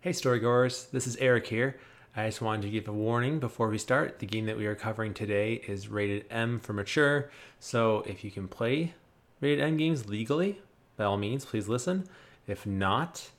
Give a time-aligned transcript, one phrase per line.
[0.00, 1.76] Hey, storygoers, this is Eric here.
[2.14, 4.20] I just wanted to give a warning before we start.
[4.20, 8.30] The game that we are covering today is rated M for mature, so if you
[8.30, 8.94] can play
[9.40, 10.60] rated M games legally,
[10.96, 12.04] by all means, please listen.
[12.46, 13.30] If not,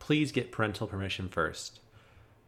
[0.00, 1.78] please get parental permission first.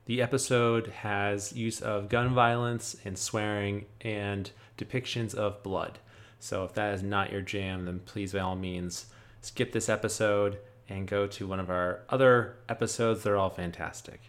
[0.06, 6.00] The episode has use of gun violence and swearing and depictions of blood.
[6.40, 9.06] So if that is not your jam, then please, by all means,
[9.42, 10.58] skip this episode
[10.90, 13.22] and go to one of our other episodes.
[13.22, 14.20] They're all fantastic.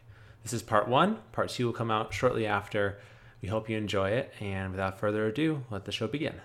[0.44, 1.18] This is part one.
[1.32, 3.00] Part two will come out shortly after.
[3.42, 4.32] We hope you enjoy it.
[4.40, 6.36] And without further ado, let the show begin.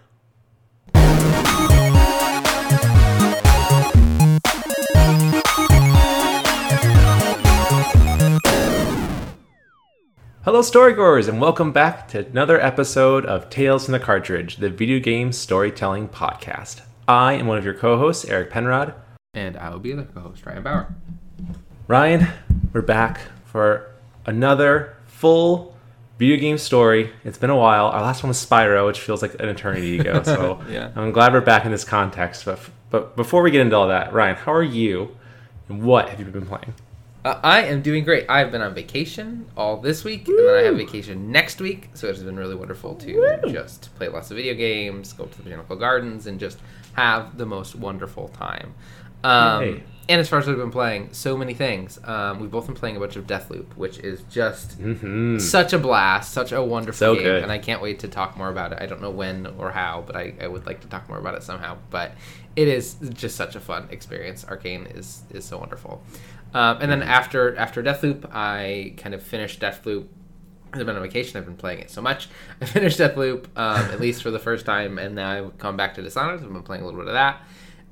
[10.45, 15.01] Hello, storygoers, and welcome back to another episode of Tales from the Cartridge, the video
[15.01, 16.83] game storytelling podcast.
[17.09, 18.95] I am one of your co hosts, Eric Penrod.
[19.37, 20.95] And I will be the co-host, Ryan Bauer.
[21.89, 22.27] Ryan,
[22.73, 23.91] we're back for
[24.25, 25.77] another full
[26.19, 27.13] video game story.
[27.23, 27.89] It's been a while.
[27.89, 30.23] Our last one was Spyro, which feels like an eternity ago.
[30.25, 30.91] So Yeah.
[30.97, 32.47] I'm glad we're back in this context.
[32.47, 35.15] But but before we get into all that, Ryan, how are you?
[35.69, 36.73] And what have you been playing?
[37.23, 38.25] Uh, I am doing great.
[38.31, 41.91] I've been on vacation all this week, and then I have vacation next week.
[41.93, 43.53] So it's been really wonderful to Woo.
[43.53, 46.59] just play lots of video games, go to the botanical gardens, and just
[46.93, 48.75] have the most wonderful time.
[49.25, 51.99] Um, and as far as we've been playing, so many things.
[52.05, 55.39] Um, we've both been playing a bunch of Deathloop, which is just Mm-hmm.
[55.39, 57.43] such a blast, such a wonderful So game, good.
[57.43, 58.79] and I can't wait to talk more about it.
[58.81, 61.35] I don't know when or how, but I, I would like to talk more about
[61.35, 61.79] it somehow.
[61.91, 62.13] But
[62.55, 64.45] it is just such a fun experience.
[64.45, 66.03] Arkane is is so wonderful.
[66.55, 67.09] Um, and then Mm-hmm.
[67.11, 70.07] after after Deathloop, I kind of finished Deathloop.
[70.73, 71.37] I've been on vacation.
[71.39, 72.29] I've been playing it so much.
[72.61, 75.95] I finished Deathloop um, at least for the first time, and now I've come back
[75.95, 76.45] to Dishonored.
[76.45, 77.43] I've been playing a little bit of that.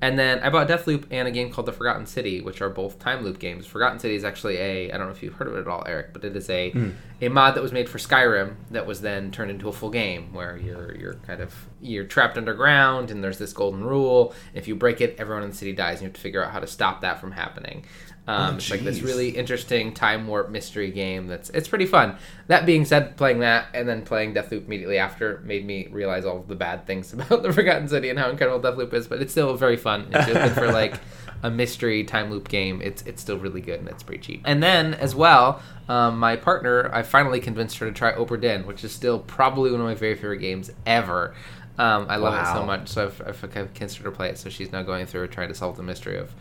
[0.05, 2.98] And then I bought Deathloop and a game called The Forgotten City, which are both
[2.98, 3.66] time loop games.
[3.66, 5.83] Forgotten City is actually a I don't know if you've heard of it at all,
[5.86, 6.91] Eric, but it is a Hmm.
[7.22, 10.34] a mod that was made for Skyrim that was then turned into a full game
[10.34, 14.34] where you're you're kind of you're trapped underground and there's this golden rule.
[14.53, 16.50] If you break it, everyone in the city dies, and you have to figure out
[16.53, 17.84] how to stop that from happening.
[18.27, 21.27] Um, Oh, it's like this really interesting time warp mystery game.
[21.27, 22.17] That's it's pretty fun.
[22.47, 26.43] That being said, playing that and then playing Deathloop immediately after made me realize all
[26.43, 29.07] the bad things about the Forgotten City and how incredible Deathloop is.
[29.07, 30.09] But it's still very fun.
[30.11, 30.95] It's really good for like
[31.43, 32.81] a mystery time loop game.
[32.81, 34.43] It's it's still really good and it's pretty cheap.
[34.47, 38.67] And then as well, um, my partner, I finally convinced her to try Obra Dinn,
[38.67, 41.35] which is still probably one of my very favorite games ever.
[41.77, 44.29] Um, I love it so much, so I've, I've kind of convinced her to play
[44.31, 44.39] it.
[44.39, 46.33] So she's now going through trying to solve the mystery of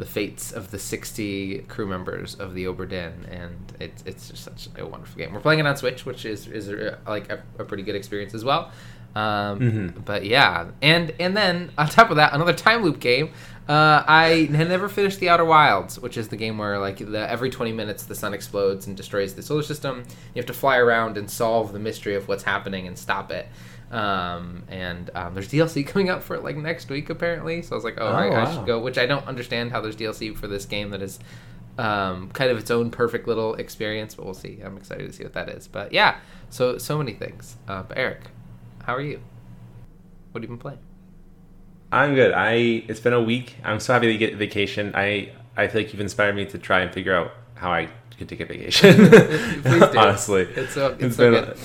[0.00, 4.42] the fates of the 60 crew members of the Obra Dinn, and it's it's just
[4.42, 5.32] such a wonderful game.
[5.32, 8.34] We're playing it on Switch, which is is uh, like a, a pretty good experience
[8.34, 8.72] as well.
[9.14, 10.04] Um, Mhm.
[10.04, 13.30] But yeah, and and then on top of that, another time loop game.
[13.68, 17.30] Uh, I had never finished The Outer Wilds, which is the game where like the,
[17.30, 20.02] every 20 minutes the sun explodes and destroys the solar system.
[20.34, 23.46] You have to fly around and solve the mystery of what's happening and stop it.
[23.90, 27.62] Um, and um, there's DLC coming out for it like next week apparently.
[27.62, 28.80] So I was like, oh, Oh, I, I should go.
[28.80, 31.18] Which I don't understand how there's DLC for this game that is
[31.78, 34.60] um, kind of its own perfect little experience, but we'll see.
[34.64, 35.66] I'm excited to see what that is.
[35.66, 36.18] But yeah,
[36.50, 37.56] so so many things.
[37.66, 38.22] Uh, but Eric,
[38.84, 39.20] how are you?
[40.32, 40.78] What have you been playing?
[41.92, 42.32] I'm good.
[42.32, 43.56] I it's been a week.
[43.64, 44.92] I'm so happy to get vacation.
[44.94, 48.28] I I feel like you've inspired me to try and figure out how I could
[48.28, 48.94] take a vacation.
[49.08, 49.98] Please do.
[49.98, 51.58] Honestly, It's so it's, It's so been- good.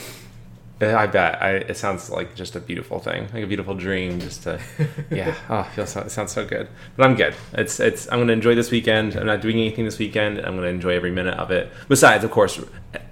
[0.82, 1.42] Yeah, I bet.
[1.42, 4.20] I, it sounds like just a beautiful thing, like a beautiful dream.
[4.20, 4.60] Just to,
[5.10, 5.34] yeah.
[5.50, 6.68] Oh, it feels so, it sounds so good.
[6.98, 7.34] But I'm good.
[7.54, 8.12] It's it's.
[8.12, 9.16] I'm gonna enjoy this weekend.
[9.16, 10.40] I'm not doing anything this weekend.
[10.40, 11.72] I'm gonna enjoy every minute of it.
[11.88, 12.60] Besides, of course,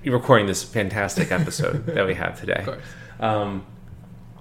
[0.06, 2.59] recording this fantastic episode that we have today.
[2.59, 2.84] Of course.
[3.22, 3.66] Um,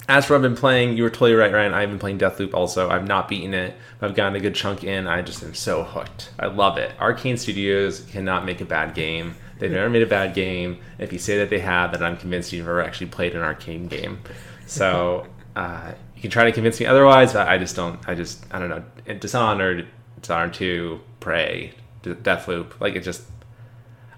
[0.09, 1.75] as for I've been playing, you were totally right, Ryan.
[1.75, 2.91] I've been playing Deathloop also.
[2.91, 5.07] I've not beaten it, but I've gotten a good chunk in.
[5.07, 6.31] I just am so hooked.
[6.41, 6.91] I love it.
[6.99, 9.37] Arkane Studios cannot make a bad game.
[9.63, 10.79] They've never made a bad game.
[10.99, 13.89] If you say that they have, then I'm convinced you've never actually played an Arkane
[13.89, 14.19] game.
[14.67, 18.01] So uh, you can try to convince me otherwise, but I just don't.
[18.09, 19.15] I just I don't know.
[19.15, 19.87] Dishonored,
[20.21, 22.81] Dishonored Two, Prey, De- Deathloop.
[22.81, 23.23] Like it just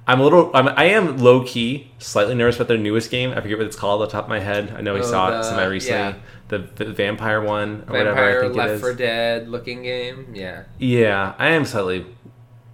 [0.07, 0.51] I'm a little.
[0.55, 3.33] I'm, I am low key, slightly nervous about their newest game.
[3.33, 4.75] I forget what it's called off the top of my head.
[4.77, 5.99] I know we Oh, saw the- it semi recently.
[5.99, 6.15] yeah.
[6.49, 8.11] The, the vampire one or whatever.
[8.11, 8.81] I Vampire think it Left is.
[8.83, 10.27] 4 Dead looking game.
[10.35, 10.65] Yeah.
[10.79, 12.05] Yeah, I am slightly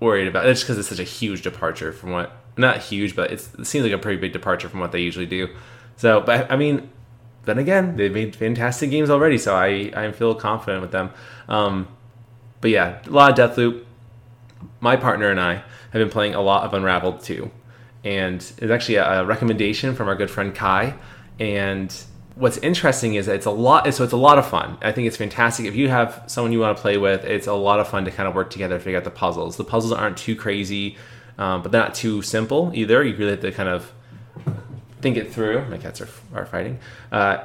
[0.00, 0.50] worried about it.
[0.50, 2.32] It's because it's such a huge departure from what.
[2.56, 5.48] Not huge, but it seems like a pretty big departure from what they usually do.
[5.96, 6.90] So, but I mean,
[7.44, 11.10] then again, they've made fantastic games already, so I I feel confident with them.
[11.48, 11.88] Um,
[12.60, 13.84] but yeah, a lot of Deathloop.
[14.80, 17.50] My partner and I have been playing a lot of Unraveled 2.
[18.04, 20.94] And it's actually a, a recommendation from our good friend Kai.
[21.38, 21.94] And
[22.34, 24.78] what's interesting is it's a lot so it's a lot of fun.
[24.82, 25.66] I think it's fantastic.
[25.66, 28.10] If you have someone you want to play with, it's a lot of fun to
[28.10, 29.56] kind of work together, to figure out the puzzles.
[29.56, 30.96] The puzzles aren't too crazy.
[31.40, 33.02] Um, but they're not too simple either.
[33.02, 33.92] You really have to kind of
[35.00, 35.66] think it through.
[35.68, 36.78] My cats are, are fighting.
[37.10, 37.38] Uh,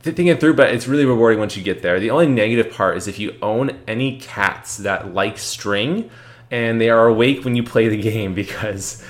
[0.00, 1.98] think it through, but it's really rewarding once you get there.
[1.98, 6.10] The only negative part is if you own any cats that like string
[6.50, 9.02] and they are awake when you play the game because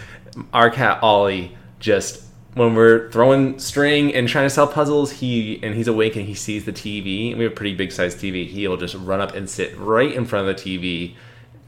[0.53, 2.23] our cat Ollie just
[2.55, 6.35] when we're throwing string and trying to sell puzzles, he and he's awake and he
[6.35, 7.31] sees the TV.
[7.31, 8.47] And we have a pretty big sized TV.
[8.47, 11.15] He'll just run up and sit right in front of the TV,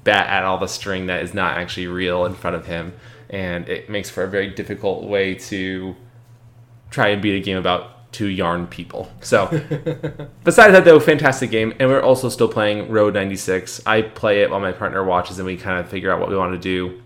[0.04, 2.92] bat at all the string that is not actually real in front of him,
[3.30, 5.96] and it makes for a very difficult way to
[6.90, 9.10] try and beat a game about two yarn people.
[9.20, 9.46] So,
[10.44, 13.82] besides that, though, fantastic game, and we're also still playing Road 96.
[13.84, 16.36] I play it while my partner watches, and we kind of figure out what we
[16.36, 17.02] want to do.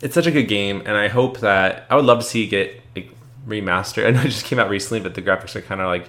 [0.00, 2.46] It's such a good game, and I hope that I would love to see it
[2.46, 3.12] get like,
[3.46, 4.06] remastered.
[4.06, 6.08] I know it just came out recently, but the graphics are kind of like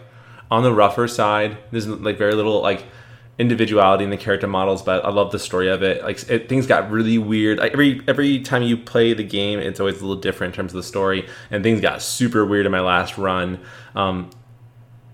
[0.52, 1.58] on the rougher side.
[1.72, 2.86] There's like very little like
[3.40, 6.04] individuality in the character models, but I love the story of it.
[6.04, 7.58] Like it, things got really weird.
[7.58, 10.74] Like, every every time you play the game, it's always a little different in terms
[10.74, 13.60] of the story, and things got super weird in my last run.
[13.96, 14.30] Um,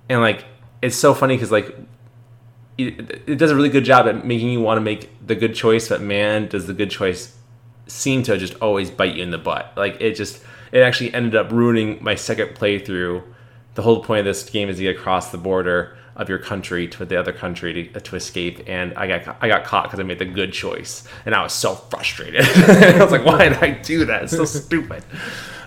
[0.09, 0.43] and like
[0.81, 1.75] it's so funny because like
[2.77, 5.53] it, it does a really good job at making you want to make the good
[5.53, 7.37] choice, but man, does the good choice
[7.87, 9.71] seem to just always bite you in the butt.
[9.77, 13.23] Like it just it actually ended up ruining my second playthrough.
[13.75, 16.87] The whole point of this game is to get across the border of your country
[16.87, 18.61] to the other country to, to escape.
[18.67, 21.53] And I got I got caught because I made the good choice, and I was
[21.53, 22.41] so frustrated.
[22.45, 24.23] I was like, why did I do that?
[24.23, 25.03] It's so stupid.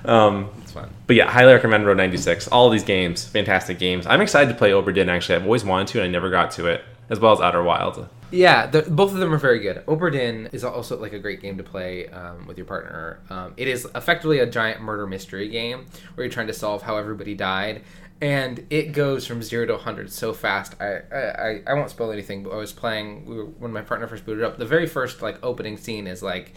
[0.04, 0.90] Um, It's fun.
[1.06, 2.48] but yeah, highly recommend Road 96.
[2.48, 4.06] All these games, fantastic games.
[4.06, 5.08] I'm excited to play Obra Dinn.
[5.08, 7.62] Actually, I've always wanted to, and I never got to it, as well as Outer
[7.62, 7.98] Wilds.
[8.30, 9.84] Yeah, both of them are very good.
[9.86, 13.20] Obra Dinn is also like a great game to play um, with your partner.
[13.30, 16.98] Um, it is effectively a giant murder mystery game where you're trying to solve how
[16.98, 17.82] everybody died,
[18.20, 20.74] and it goes from zero to 100 so fast.
[20.80, 24.06] I I, I won't spoil anything, but I was playing we were, when my partner
[24.06, 24.58] first booted up.
[24.58, 26.54] The very first like opening scene is like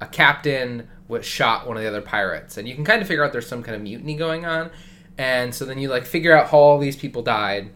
[0.00, 3.24] a captain was shot one of the other pirates, and you can kind of figure
[3.24, 4.70] out there's some kind of mutiny going on,
[5.18, 7.70] and so then you like figure out how all these people died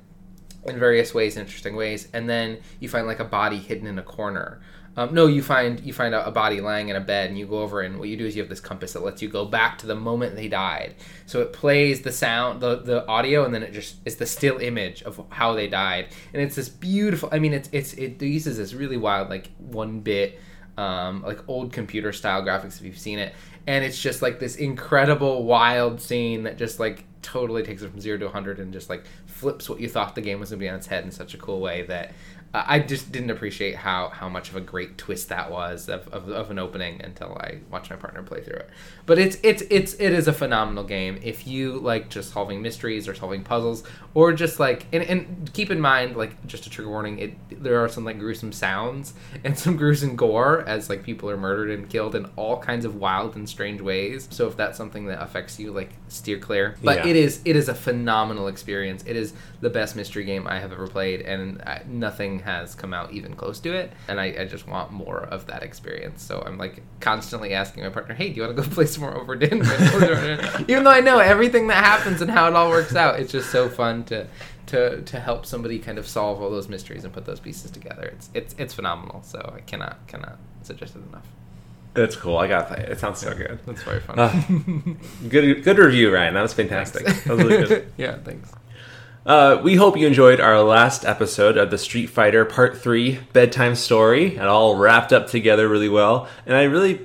[0.64, 4.02] in various ways, interesting ways, and then you find like a body hidden in a
[4.02, 4.60] corner.
[4.96, 7.46] Um, no, you find you find a, a body lying in a bed, and you
[7.46, 9.44] go over, and what you do is you have this compass that lets you go
[9.44, 10.94] back to the moment they died.
[11.26, 14.58] So it plays the sound, the the audio, and then it just it's the still
[14.58, 17.28] image of how they died, and it's this beautiful.
[17.30, 20.40] I mean, it's it's it uses this really wild like one bit,
[20.78, 23.34] um, like old computer style graphics if you've seen it,
[23.66, 28.00] and it's just like this incredible wild scene that just like totally takes it from
[28.00, 30.68] zero to 100 and just like flips what you thought the game was to be
[30.68, 32.12] on its head in such a cool way that
[32.56, 36.08] uh, I just didn't appreciate how how much of a great twist that was of,
[36.08, 38.70] of, of an opening until I watched my partner play through it.
[39.04, 43.08] But it's it's it's it is a phenomenal game if you like just solving mysteries
[43.08, 46.90] or solving puzzles or just like and, and keep in mind like just a trigger
[46.90, 49.12] warning it there are some like gruesome sounds
[49.44, 52.96] and some gruesome gore as like people are murdered and killed in all kinds of
[52.96, 54.28] wild and strange ways.
[54.30, 56.76] So if that's something that affects you, like steer clear.
[56.82, 57.08] But Yeah.
[57.08, 59.04] it is it is a phenomenal experience.
[59.06, 62.94] It is the best mystery game I have ever played, and I, nothing has come
[62.94, 63.92] out even close to it.
[64.08, 66.22] And I, I just want more of that experience.
[66.22, 69.02] So I'm like constantly asking my partner, "Hey, do you want to go play some
[69.02, 69.58] more Obra Dinn?"
[70.68, 73.50] even though I know everything that happens and how it all works out, it's just
[73.50, 74.26] so fun to.
[74.70, 78.02] To, to help somebody kind of solve all those mysteries and put those pieces together,
[78.02, 79.22] it's it's it's phenomenal.
[79.22, 81.22] So I cannot cannot suggest it enough.
[81.94, 82.36] That's cool.
[82.36, 82.80] I got that.
[82.80, 83.60] It sounds so good.
[83.64, 84.18] That's very fun.
[84.18, 84.42] Uh,
[85.28, 86.34] good good review, Ryan.
[86.34, 87.06] That was fantastic.
[87.06, 87.92] That was really good.
[87.96, 88.50] yeah, thanks.
[89.26, 93.74] Uh, we hope you enjoyed our last episode of the Street Fighter Part 3 bedtime
[93.74, 94.36] story.
[94.36, 96.28] It all wrapped up together really well.
[96.46, 97.00] And I really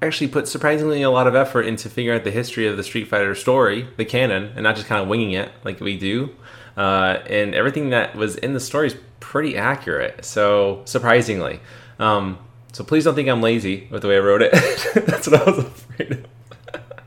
[0.00, 3.08] actually put surprisingly a lot of effort into figuring out the history of the Street
[3.08, 6.30] Fighter story, the canon, and not just kind of winging it like we do.
[6.76, 10.24] Uh, and everything that was in the story is pretty accurate.
[10.24, 11.58] So, surprisingly.
[11.98, 12.38] Um,
[12.72, 14.52] so, please don't think I'm lazy with the way I wrote it.
[14.94, 16.24] That's what I was afraid of.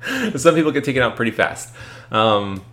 [0.42, 1.74] Some people get taken out pretty fast.
[2.12, 2.66] Um,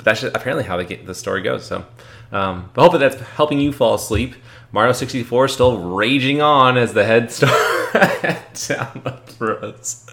[0.00, 1.66] but that's just apparently how get the story goes.
[1.66, 1.84] So,
[2.32, 4.34] um, but hopefully that's helping you fall asleep.
[4.72, 7.28] Mario 64 is still raging on as the head
[8.66, 10.06] down for us,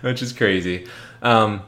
[0.00, 0.86] which is crazy.
[1.20, 1.60] Um,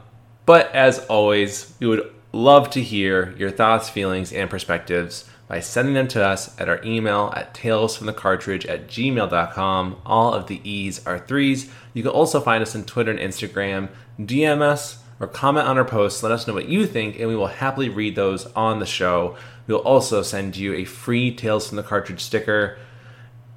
[0.47, 5.93] but as always, we would love to hear your thoughts, feelings, and perspectives by sending
[5.93, 10.01] them to us at our email at talesfromthecartridge at gmail.com.
[10.03, 11.69] All of the E's are threes.
[11.93, 13.89] You can also find us on Twitter and Instagram.
[14.19, 16.21] DM us or comment on our posts.
[16.21, 19.35] Let us know what you think, and we will happily read those on the show.
[19.65, 22.77] We'll also send you a free Tales from the Cartridge sticker.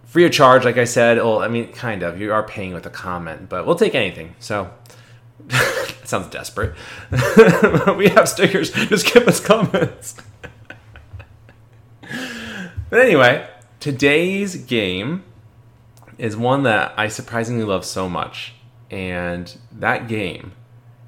[0.07, 1.19] Free of charge, like I said.
[1.19, 2.19] Well, I mean, kind of.
[2.19, 4.35] You are paying with a comment, but we'll take anything.
[4.39, 4.71] So,
[5.49, 6.75] that sounds desperate.
[7.97, 8.71] we have stickers.
[8.73, 10.17] Just give us comments.
[12.89, 13.47] but anyway,
[13.79, 15.23] today's game
[16.17, 18.55] is one that I surprisingly love so much.
[18.91, 20.53] and that game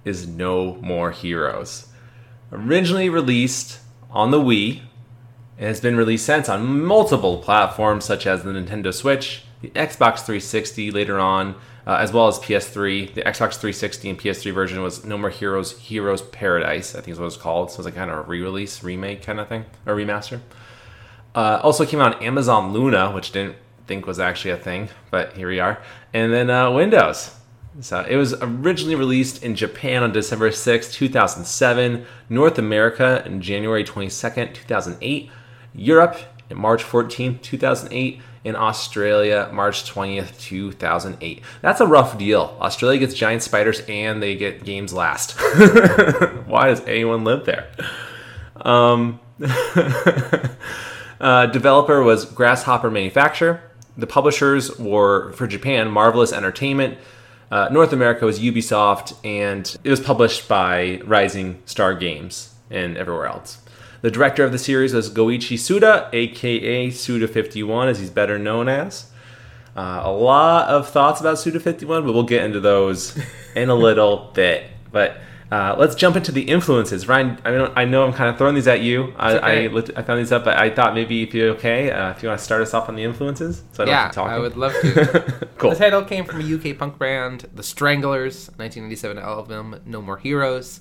[0.05, 1.89] is No More Heroes.
[2.53, 3.79] Originally released
[4.11, 4.83] on the Wii,
[5.59, 10.21] it has been released since on multiple platforms such as the Nintendo Switch, the Xbox
[10.21, 11.55] 360 later on,
[11.87, 13.15] uh, as well as PS3.
[13.15, 17.21] The Xbox 360 and PS3 version was No More Heroes Heroes Paradise, I think is
[17.21, 17.71] what it's called.
[17.71, 20.41] So it's like kind of a re-release, remake kind of thing, or remaster.
[21.35, 25.37] Uh, also came out on Amazon Luna, which didn't think was actually a thing, but
[25.37, 25.79] here we are.
[26.15, 27.37] And then uh, Windows.
[27.79, 33.85] So it was originally released in Japan on December 6, 2007, North America in January
[33.85, 35.31] 22nd, 2008,
[35.75, 36.17] Europe
[36.51, 41.43] in March 14, 2008, in Australia March 20th, 2008.
[41.61, 42.57] That's a rough deal.
[42.61, 45.33] Australia gets giant spiders and they get games last.
[46.47, 47.71] Why does anyone live there?
[48.57, 49.21] Um,
[51.21, 53.63] uh, developer was Grasshopper Manufacture.
[53.97, 56.99] The publishers were for Japan Marvelous Entertainment.
[57.51, 63.27] Uh, North America was Ubisoft, and it was published by Rising Star Games and everywhere
[63.27, 63.59] else.
[64.03, 69.11] The director of the series was Goichi Suda, aka Suda51, as he's better known as.
[69.77, 73.19] Uh, a lot of thoughts about Suda51, but we'll get into those
[73.57, 74.65] in a little bit.
[74.93, 75.19] But
[75.51, 77.09] uh, let's jump into the influences.
[77.09, 79.13] Ryan, I, mean, I know I'm kind of throwing these at you.
[79.17, 79.65] I, okay.
[79.65, 82.23] I, looked, I found these up, but I thought maybe if you're okay, uh, if
[82.23, 84.15] you want to start us off on the influences, so I don't yeah, have to
[84.15, 84.31] talk.
[84.31, 85.49] I would love to.
[85.59, 85.71] cool.
[85.71, 90.81] The title came from a UK punk band, The Stranglers, 1997 album No More Heroes.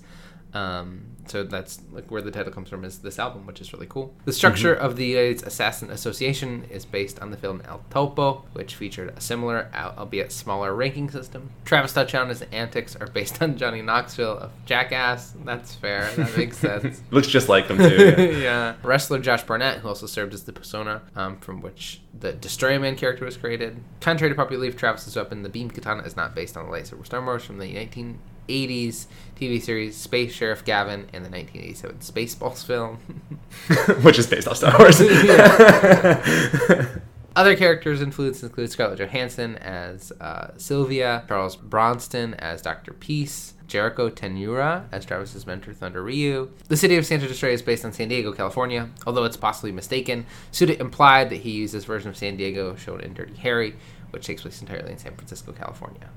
[0.53, 3.87] Um, so that's like where the title comes from is this album, which is really
[3.87, 4.13] cool.
[4.25, 4.85] The structure Mm-hmm.
[4.85, 9.09] of the United States Assassin Association is based on the film El Topo, which featured
[9.15, 11.51] a similar, albeit smaller, ranking system.
[11.65, 15.33] Travis touchdown his antics are based on Johnny Knoxville of Jackass.
[15.45, 16.09] That's fair.
[16.15, 17.01] That makes sense.
[17.11, 17.95] Looks just like them too.
[17.95, 18.19] Yeah.
[18.39, 18.75] yeah.
[18.83, 22.95] Wrestler Josh Barnett, who also served as the persona um, from which the Destroyer Man
[22.95, 23.77] character was created.
[24.01, 27.05] Contrary to popular belief, Travis's weapon, the Beam Katana, is not based on the lightsaber
[27.05, 27.67] Star Wars from the
[28.49, 29.05] 1980s
[29.39, 32.97] TV series Space Sheriff Gavan and the 1987 Spaceballs film.
[34.03, 34.99] Which is based off Star Wars.
[37.35, 42.91] Other characters' influence include Scarlett Johansson as uh, Sylvia, Charles Bronston as Dr.
[42.91, 46.51] Peace, Jericho Tenura as Travis's mentor Thunder Ryu.
[46.67, 50.25] The city of Santa Destroy is based on San Diego, California, although it's possibly mistaken.
[50.51, 53.75] Suda implied that he used this version of San Diego shown in Dirty Harry,
[54.09, 56.09] which takes place entirely in San Francisco, California.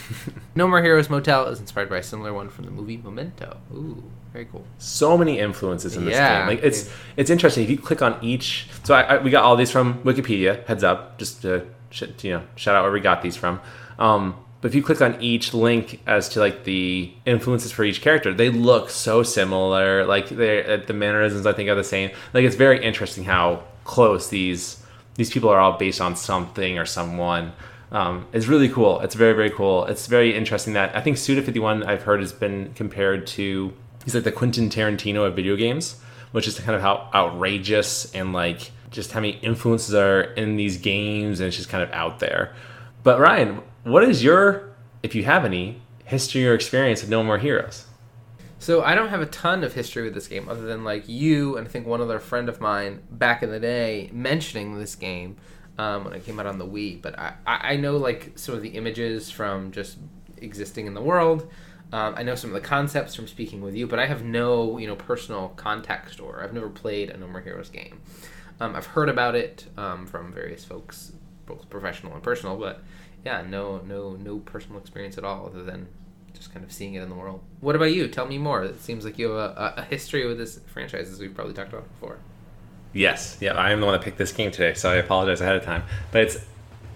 [0.54, 3.58] no More Heroes Motel is inspired by a similar one from the movie Memento.
[3.74, 4.64] Ooh, very cool.
[4.78, 6.40] so many influences in this Yeah.
[6.40, 6.48] game.
[6.48, 8.68] Like it's it's interesting if you click on each.
[8.84, 10.66] So I, I, we got all these from Wikipedia.
[10.66, 13.60] Heads up, just to sh- you know shout out where we got these from.
[13.98, 18.00] Um, but if you click on each link as to like the influences for each
[18.00, 20.04] character, they look so similar.
[20.06, 22.10] Like they the mannerisms I think are the same.
[22.32, 24.82] Like it's very interesting how close these
[25.16, 27.52] these people are all based on something or someone.
[27.92, 29.00] Um, it's really cool.
[29.00, 29.84] It's very very cool.
[29.84, 33.72] It's very interesting that I think Suda Fifty One I've heard has been compared to
[34.04, 36.00] he's like the Quentin Tarantino of video games,
[36.32, 40.76] which is kind of how outrageous and like just how many influences are in these
[40.78, 42.54] games and it's just kind of out there.
[43.02, 47.38] But Ryan, what is your, if you have any, history or experience of No More
[47.38, 47.86] Heroes?
[48.58, 51.56] So I don't have a ton of history with this game, other than like you
[51.56, 55.36] and I think one other friend of mine back in the day mentioning this game
[55.78, 57.00] um, when it came out on the Wii.
[57.00, 59.98] But I, I know like some of the images from just
[60.38, 61.50] existing in the world.
[61.92, 64.78] Um, I know some of the concepts from speaking with you, but I have no
[64.78, 68.00] you know personal context or I've never played a No More Heroes game.
[68.60, 71.12] Um, I've heard about it um, from various folks,
[71.46, 72.82] both professional and personal, but
[73.24, 75.88] yeah, no no no personal experience at all, other than
[76.32, 77.42] just kind of seeing it in the world.
[77.60, 78.08] What about you?
[78.08, 78.64] Tell me more.
[78.64, 81.72] It seems like you have a, a history with this franchise, as we've probably talked
[81.72, 82.18] about before.
[82.92, 85.56] Yes, yeah, I am the one that picked this game today, so I apologize ahead
[85.56, 85.82] of time.
[86.10, 86.38] But it's,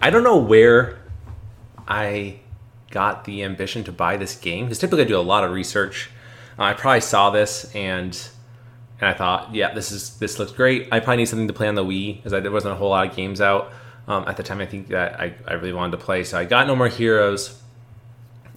[0.01, 0.99] I don't know where
[1.87, 2.39] I
[2.91, 6.09] got the ambition to buy this game because typically I do a lot of research.
[6.57, 8.17] I probably saw this and
[8.99, 10.87] and I thought, yeah, this is this looks great.
[10.91, 13.07] I probably need something to play on the Wii because there wasn't a whole lot
[13.07, 13.71] of games out
[14.07, 14.59] um, at the time.
[14.59, 17.61] I think that I, I really wanted to play, so I got No More Heroes.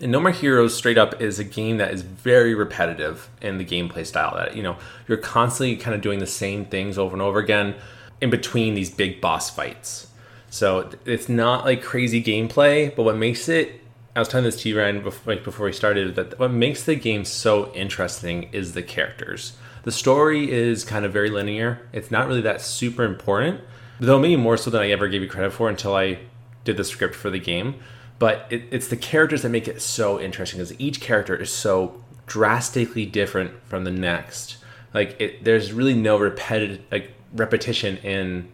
[0.01, 3.65] And No More Heroes straight up is a game that is very repetitive in the
[3.65, 4.35] gameplay style.
[4.37, 4.77] That you know
[5.07, 7.75] you're constantly kind of doing the same things over and over again
[8.21, 10.09] in between these big boss fights.
[10.51, 13.81] So it's not like crazy gameplay, but what makes it
[14.15, 16.83] I was telling this to you Ryan before, like, before we started that what makes
[16.83, 19.57] the game so interesting is the characters.
[19.85, 21.81] The story is kind of very linear.
[21.93, 23.61] It's not really that super important,
[24.01, 26.19] though maybe more so than I ever gave you credit for until I
[26.65, 27.77] did the script for the game.
[28.21, 32.05] But it, it's the characters that make it so interesting because each character is so
[32.27, 34.59] drastically different from the next.
[34.95, 38.53] Like it, there's really no repetitive like repetition in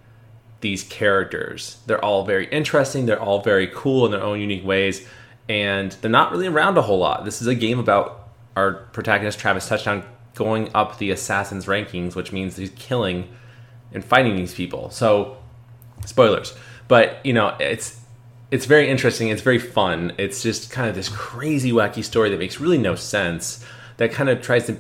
[0.60, 1.78] these characters.
[1.86, 3.06] They're all very interesting.
[3.06, 5.06] They're all very cool in their own unique ways,
[5.48, 7.24] and they're not really around a whole lot.
[7.24, 10.04] This is a game about our protagonist Travis Touchdown
[10.34, 13.28] going up the assassin's rankings, which means he's killing
[13.92, 14.90] and fighting these people.
[14.90, 15.38] So,
[16.04, 16.54] spoilers.
[16.86, 18.00] But you know, it's
[18.50, 19.28] it's very interesting.
[19.28, 20.12] It's very fun.
[20.18, 23.64] It's just kind of this crazy, wacky story that makes really no sense.
[23.96, 24.76] That kind of tries to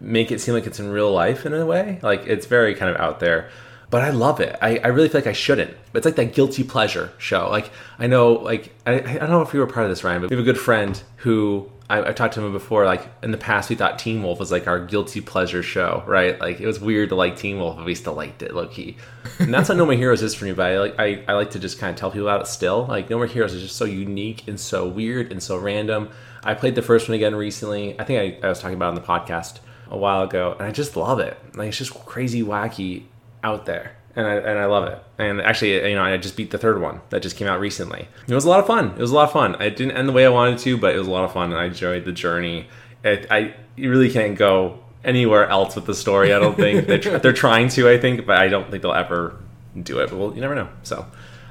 [0.00, 1.98] make it seem like it's in real life in a way.
[2.02, 3.50] Like it's very kind of out there.
[3.88, 4.56] But I love it.
[4.60, 5.76] I, I really feel like I shouldn't.
[5.92, 7.48] But it's like that guilty pleasure show.
[7.50, 10.22] Like I know, like I, I don't know if you were part of this, Ryan,
[10.22, 12.84] but we have a good friend who I, have talked to him before.
[12.84, 16.38] Like in the past, we thought Teen Wolf was like our guilty pleasure show, right?
[16.40, 18.96] Like it was weird to like Teen Wolf, but we still liked it, low key.
[19.38, 20.52] And that's what No More Heroes is for me.
[20.52, 22.86] But I like I, I like to just kind of tell people about it still.
[22.86, 26.10] Like No More Heroes is just so unique and so weird and so random.
[26.42, 27.98] I played the first one again recently.
[27.98, 30.72] I think I, I was talking about on the podcast a while ago, and I
[30.72, 31.38] just love it.
[31.54, 33.04] Like it's just crazy, wacky,
[33.42, 34.98] out there and I, and I love it.
[35.18, 38.08] And actually, you know, I just beat the third one that just came out recently.
[38.26, 38.90] It was a lot of fun.
[38.92, 39.60] It was a lot of fun.
[39.60, 41.52] It didn't end the way I wanted to, but it was a lot of fun,
[41.52, 42.66] and I enjoyed the journey.
[43.04, 46.32] It, I you really can't go anywhere else with the story.
[46.32, 47.88] I don't think they're, they're trying to.
[47.88, 49.36] I think, but I don't think they'll ever
[49.80, 50.08] do it.
[50.08, 50.68] But well, you never know.
[50.82, 51.06] So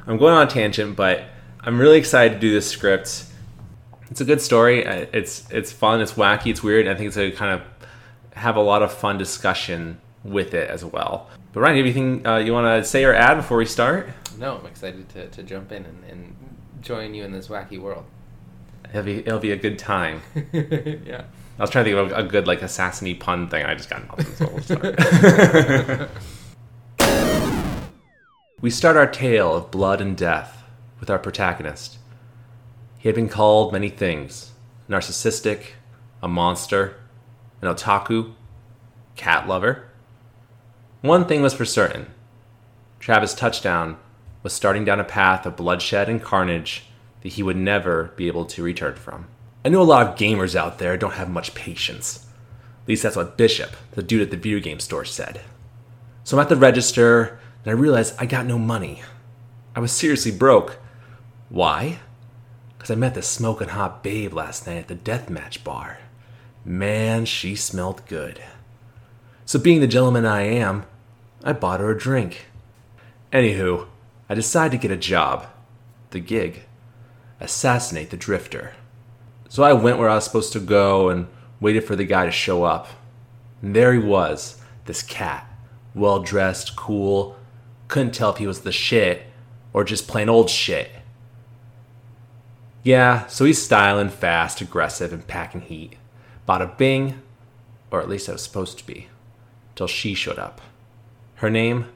[0.08, 1.24] I'm going on a tangent, but
[1.62, 3.26] I'm really excited to do this script.
[4.10, 4.84] It's a good story.
[4.84, 6.02] It's it's fun.
[6.02, 6.48] It's wacky.
[6.48, 6.88] It's weird.
[6.88, 7.62] I think it's a kind of
[8.34, 11.30] have a lot of fun discussion with it as well.
[11.56, 14.10] But Ryan, anything uh, you want to say or add before we start?
[14.38, 16.36] No, I'm excited to, to jump in and, and
[16.82, 18.04] join you in this wacky world.
[18.90, 20.22] It'll be it'll be a good time.
[20.52, 21.24] yeah.
[21.58, 23.66] I was trying to think of a good like assassiny pun thing.
[23.66, 24.26] I just got nothing.
[24.36, 26.10] So we'll start.
[28.60, 30.62] we start our tale of blood and death
[31.00, 32.00] with our protagonist.
[32.98, 34.52] He had been called many things:
[34.90, 35.68] narcissistic,
[36.22, 36.98] a monster,
[37.62, 38.34] an otaku,
[39.16, 39.92] cat lover
[41.02, 42.08] one thing was for certain
[43.00, 43.98] Travis Touchdown
[44.42, 46.86] was starting down a path of bloodshed and carnage
[47.22, 49.28] that he would never be able to return from.
[49.64, 52.28] I know a lot of gamers out there don't have much patience.
[52.84, 55.42] At least that's what Bishop, the dude at the video game store, said.
[56.24, 59.02] So I'm at the register and I realized I got no money.
[59.76, 60.78] I was seriously broke.
[61.50, 62.00] Why?
[62.78, 66.00] Because I met this smoking hot babe last night at the deathmatch bar.
[66.64, 68.44] Man, she smelled good.
[69.46, 70.86] So, being the gentleman I am,
[71.46, 72.48] I bought her a drink.
[73.32, 73.88] Anywho,
[74.28, 75.46] I decided to get a job.
[76.10, 76.64] The gig
[77.40, 78.74] assassinate the drifter.
[79.50, 81.28] So I went where I was supposed to go and
[81.60, 82.88] waited for the guy to show up.
[83.62, 85.48] And there he was, this cat.
[85.94, 87.38] Well dressed, cool.
[87.88, 89.28] Couldn't tell if he was the shit
[89.72, 90.92] or just plain old shit.
[92.84, 95.98] Yeah, so he's styling, fast, aggressive, and packing heat.
[96.48, 97.22] Bada bing,
[97.92, 99.08] or at least I was supposed to be,
[99.76, 100.62] till she showed up.
[101.36, 101.90] Her name?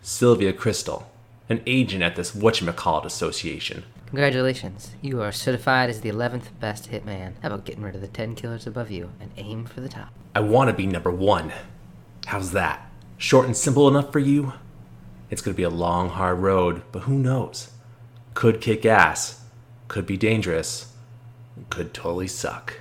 [0.00, 1.10] Sylvia Crystal,
[1.48, 3.84] an agent at this whatchamacallit association.
[4.06, 4.92] Congratulations.
[5.02, 7.34] You are certified as the 11th best hitman.
[7.42, 10.08] How about getting rid of the 10 killers above you and aim for the top?
[10.34, 11.52] I want to be number one.
[12.26, 12.90] How's that?
[13.18, 14.54] Short and simple enough for you?
[15.30, 17.70] It's going to be a long, hard road, but who knows?
[18.32, 19.42] Could kick ass,
[19.88, 20.94] could be dangerous,
[21.68, 22.80] could totally suck.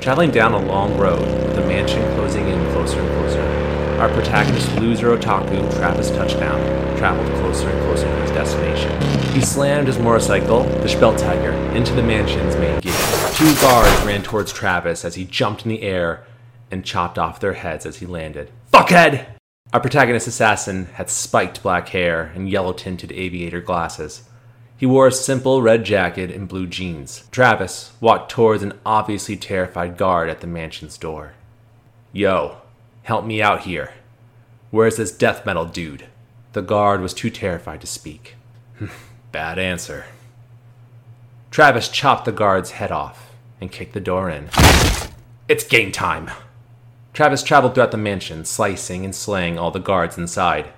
[0.00, 3.55] Traveling down a long road, the mansion closing in closer and closer.
[3.98, 6.60] Our protagonist, loser otaku Travis Touchdown,
[6.98, 9.32] traveled closer and closer to his destination.
[9.32, 12.92] He slammed his motorcycle, the Schpeltiger, into the mansion's main gate.
[13.36, 16.24] Two guards ran towards Travis as he jumped in the air
[16.70, 18.50] and chopped off their heads as he landed.
[18.70, 19.24] Fuckhead!
[19.72, 24.24] Our protagonist assassin had spiked black hair and yellow tinted aviator glasses.
[24.76, 27.24] He wore a simple red jacket and blue jeans.
[27.30, 31.32] Travis walked towards an obviously terrified guard at the mansion's door.
[32.12, 32.58] Yo,
[33.06, 33.92] Help me out here.
[34.72, 36.08] Where's this death metal dude?
[36.54, 38.34] The guard was too terrified to speak.
[39.30, 40.06] Bad answer.
[41.52, 44.48] Travis chopped the guard's head off and kicked the door in.
[45.46, 46.32] It's game time!
[47.12, 50.72] Travis traveled throughout the mansion, slicing and slaying all the guards inside.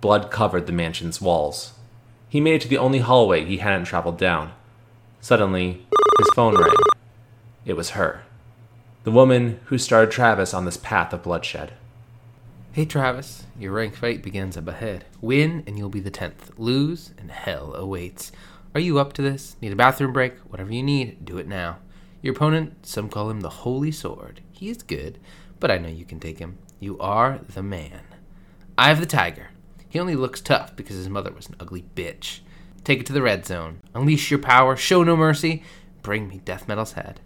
[0.00, 1.74] Blood covered the mansion's walls.
[2.30, 4.52] He made it to the only hallway he hadn't traveled down.
[5.20, 5.84] Suddenly,
[6.16, 6.76] his phone rang.
[7.66, 8.22] It was her
[9.04, 11.74] the woman who started Travis on this path of bloodshed.
[12.72, 15.04] Hey Travis, your rank fight begins up ahead.
[15.20, 16.52] Win and you'll be the 10th.
[16.56, 18.32] Lose and hell awaits.
[18.74, 19.56] Are you up to this?
[19.60, 20.38] Need a bathroom break?
[20.38, 21.80] Whatever you need, do it now.
[22.22, 24.40] Your opponent, some call him the Holy Sword.
[24.50, 25.18] He is good,
[25.60, 26.56] but I know you can take him.
[26.80, 28.00] You are the man.
[28.78, 29.50] I have the tiger.
[29.86, 32.40] He only looks tough because his mother was an ugly bitch.
[32.84, 33.80] Take it to the red zone.
[33.94, 35.62] Unleash your power, show no mercy.
[36.00, 37.20] Bring me Death Metal's head.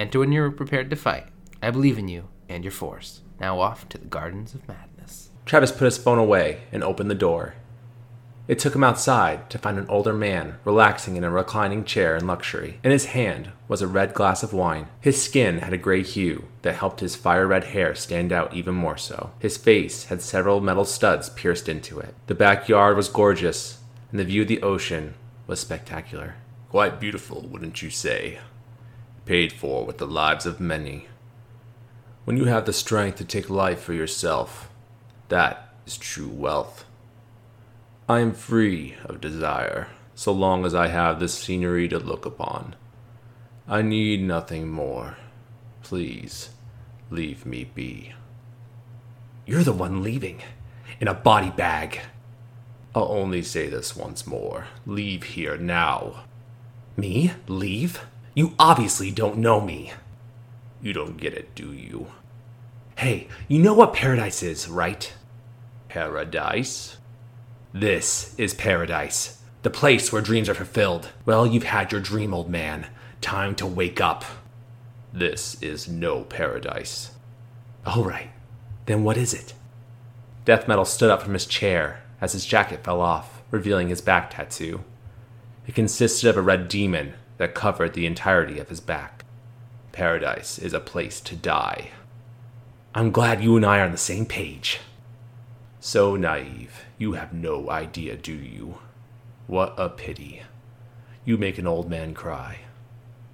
[0.00, 1.26] Enter when you're prepared to fight.
[1.62, 3.20] I believe in you and your force.
[3.38, 5.28] Now off to the Gardens of Madness.
[5.44, 7.56] Travis put his phone away and opened the door.
[8.48, 12.26] It took him outside to find an older man relaxing in a reclining chair in
[12.26, 12.80] luxury.
[12.82, 14.88] In his hand was a red glass of wine.
[15.02, 18.74] His skin had a gray hue that helped his fire red hair stand out even
[18.74, 19.32] more so.
[19.38, 22.14] His face had several metal studs pierced into it.
[22.26, 25.12] The backyard was gorgeous, and the view of the ocean
[25.46, 26.36] was spectacular.
[26.70, 28.38] Quite beautiful, wouldn't you say?
[29.24, 31.06] Paid for with the lives of many.
[32.24, 34.70] When you have the strength to take life for yourself,
[35.28, 36.84] that is true wealth.
[38.08, 42.74] I am free of desire, so long as I have this scenery to look upon.
[43.68, 45.16] I need nothing more.
[45.82, 46.50] Please,
[47.08, 48.14] leave me be.
[49.46, 50.42] You're the one leaving,
[50.98, 52.00] in a body bag.
[52.94, 54.66] I'll only say this once more.
[54.86, 56.24] Leave here now.
[56.96, 57.32] Me?
[57.46, 58.04] Leave?
[58.34, 59.92] You obviously don't know me.
[60.80, 62.06] You don't get it, do you?
[62.96, 65.12] Hey, you know what paradise is, right?
[65.88, 66.98] Paradise?
[67.72, 69.40] This is paradise.
[69.62, 71.08] The place where dreams are fulfilled.
[71.26, 72.86] Well, you've had your dream, old man.
[73.20, 74.24] Time to wake up.
[75.12, 77.10] This is no paradise.
[77.84, 78.30] All right.
[78.86, 79.54] Then what is it?
[80.44, 84.30] Death Metal stood up from his chair as his jacket fell off, revealing his back
[84.30, 84.84] tattoo.
[85.66, 89.24] It consisted of a red demon that covered the entirety of his back.
[89.92, 91.88] Paradise is a place to die.
[92.94, 94.78] I'm glad you and I are on the same page.
[95.80, 96.84] So naive.
[96.98, 98.76] You have no idea, do you?
[99.46, 100.42] What a pity.
[101.24, 102.58] You make an old man cry.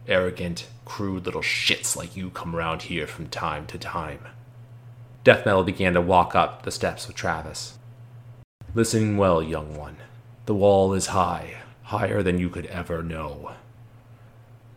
[0.07, 4.21] Arrogant, crude little shits like you come round here from time to time.
[5.25, 7.77] Death Metal began to walk up the steps with Travis.
[8.73, 9.97] Listen well, young one.
[10.45, 13.57] The wall is high, higher than you could ever know.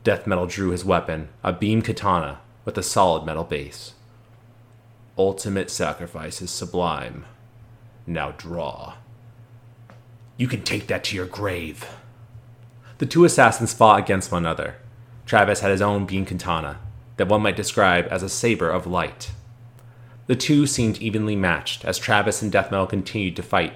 [0.03, 3.93] Death Metal drew his weapon, a beam katana with a solid metal base.
[5.17, 7.25] Ultimate sacrifice is sublime,
[8.07, 8.93] now draw.
[10.37, 11.85] You can take that to your grave.
[12.99, 14.77] The two assassins fought against one another.
[15.25, 16.79] Travis had his own beam katana,
[17.17, 19.31] that one might describe as a saber of light.
[20.27, 23.73] The two seemed evenly matched as Travis and Death Metal continued to fight.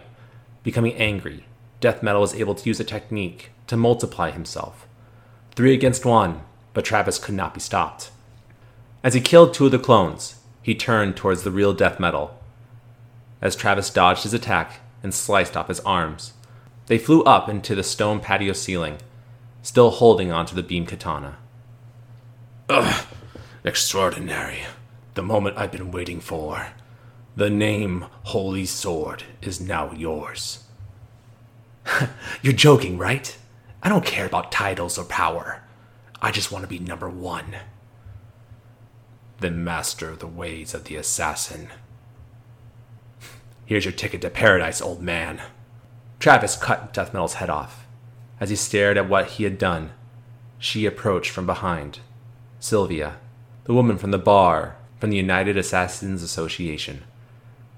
[0.64, 1.46] Becoming angry,
[1.82, 4.88] Death Metal was able to use a technique to multiply himself.
[5.56, 6.42] Three against one,
[6.74, 8.12] but Travis could not be stopped.
[9.04, 12.40] As he killed two of the clones, he turned towards the real Death Metal
[13.44, 16.32] as Travis dodged his attack and sliced off his arms.
[16.88, 19.00] They flew up into the stone patio ceiling,
[19.62, 21.36] still holding onto the beam katana.
[22.70, 23.06] Ugh!
[23.66, 24.60] Extraordinary.
[25.16, 26.68] The moment I've been waiting for.
[27.36, 30.64] The name Holy Sword is now yours.
[32.42, 33.38] You're joking, right?
[33.84, 35.62] I don't care about titles or power.
[36.22, 37.58] I just want to be number one.
[39.40, 41.68] Then master of the ways of the assassin.
[43.66, 45.42] Here's your ticket to paradise, old man.
[46.20, 47.86] Travis cut Death Metal's head off.
[48.40, 49.92] As he stared at what he had done,
[50.58, 52.00] she approached from behind.
[52.60, 53.18] Sylvia,
[53.66, 57.04] the woman from the bar from the United Assassins Association.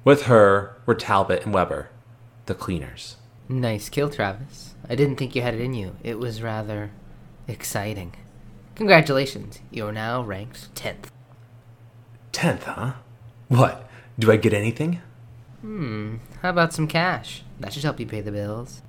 [0.03, 1.89] With her were Talbot and Weber,
[2.45, 3.15] the cleaners.
[3.49, 4.64] Nice kill, Travis.
[4.89, 5.95] I didn't think you had it in you.
[6.03, 6.91] It was rather
[7.47, 8.13] exciting.
[8.75, 9.59] Congratulations.
[9.71, 11.07] You're now ranked 10th.
[12.31, 12.93] Tenth, huh?
[13.47, 13.89] What?
[14.19, 15.01] Do I get anything?
[15.61, 17.43] Hmm, how about some cash?
[17.59, 18.81] That should help you pay the bills.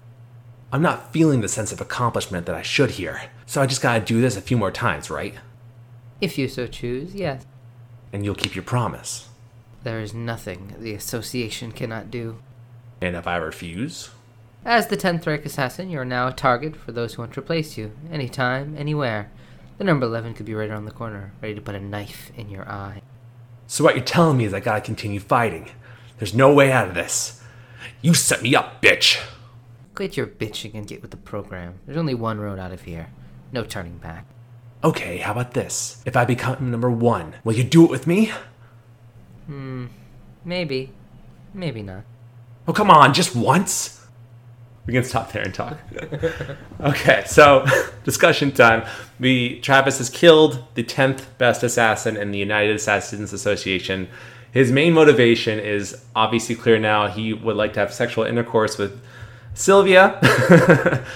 [0.72, 4.04] I'm not feeling the sense of accomplishment that I should here, so I just gotta
[4.04, 5.34] do this a few more times, right?
[6.20, 7.46] If you so choose, yes.
[8.12, 9.28] And you'll keep your promise.
[9.84, 12.38] There is nothing the association cannot do.
[13.00, 14.10] And if I refuse?
[14.66, 17.40] As the 10th rank assassin, you are now a target for those who want to
[17.40, 19.30] replace you, anytime, anywhere.
[19.78, 22.50] The number 11 could be right around the corner, ready to put a knife in
[22.50, 23.02] your eye.
[23.68, 25.70] So what you're telling me is I gotta continue fighting.
[26.18, 27.40] There's no way out of this.
[28.02, 29.24] You set me up, bitch.
[29.94, 31.78] Quit your bitching and get with the program.
[31.86, 33.10] There's only one road out of here.
[33.52, 34.26] No turning back.
[34.82, 36.02] Okay, how about this?
[36.04, 38.32] If I become number one, will you do it with me?
[39.46, 39.86] Hmm,
[40.44, 40.90] maybe.
[41.54, 42.02] Maybe not.
[42.66, 43.95] Oh, come on, just once?
[44.86, 45.78] We can stop there and talk.
[46.80, 47.66] okay, so
[48.04, 48.86] discussion time.
[49.18, 54.08] We Travis has killed the tenth best assassin in the United Assassins Association.
[54.52, 57.08] His main motivation is obviously clear now.
[57.08, 59.02] He would like to have sexual intercourse with
[59.54, 60.20] Sylvia.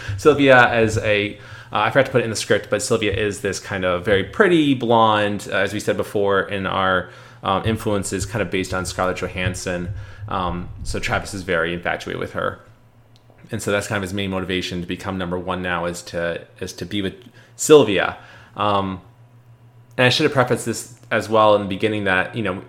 [0.19, 1.39] Sylvia as a
[1.73, 4.05] uh, I forgot to put it in the script, but Sylvia is this kind of
[4.05, 7.11] very pretty blonde, uh, as we said before in our
[7.45, 9.91] um, influences, kind of based on Scarlett Johansson.
[10.29, 12.61] Um, so Travis is very infatuated with her,
[13.51, 16.47] and so that's kind of his main motivation to become number one now is to
[16.61, 17.15] is to be with
[17.57, 18.19] Sylvia.
[18.57, 19.01] Um,
[19.97, 22.63] and I should have prefaced this as well in the beginning that you know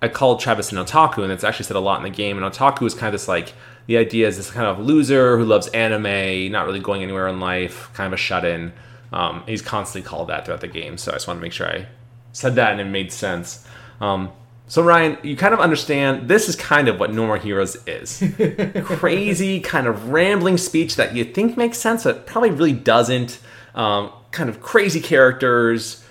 [0.00, 2.42] I called Travis an otaku, and it's actually said a lot in the game.
[2.42, 3.52] And otaku is kind of this like
[3.86, 7.40] the idea is this kind of loser who loves anime, not really going anywhere in
[7.40, 8.72] life, kind of a shut in.
[9.12, 11.66] Um, he's constantly called that throughout the game, so I just want to make sure
[11.66, 11.86] I
[12.32, 13.66] said that and it made sense.
[14.00, 14.30] Um,
[14.68, 18.22] so Ryan, you kind of understand this is kind of what No More Heroes is.
[18.84, 23.40] Crazy, kind of rambling speech that you think makes sense, but probably really doesn't.
[23.74, 26.04] Um, kind of crazy characters,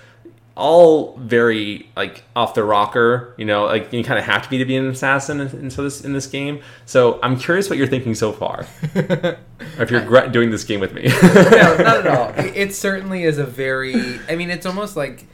[0.56, 3.36] all very like off the rocker.
[3.38, 5.70] You know, like you kind of have to be to be an assassin in, in,
[5.70, 6.62] so this in this game.
[6.86, 8.66] So I'm curious what you're thinking so far,
[8.96, 9.38] or
[9.78, 11.04] if you're doing this game with me.
[11.04, 11.12] no,
[11.78, 12.30] not at all.
[12.30, 14.20] It, it certainly is a very.
[14.28, 15.28] I mean, it's almost like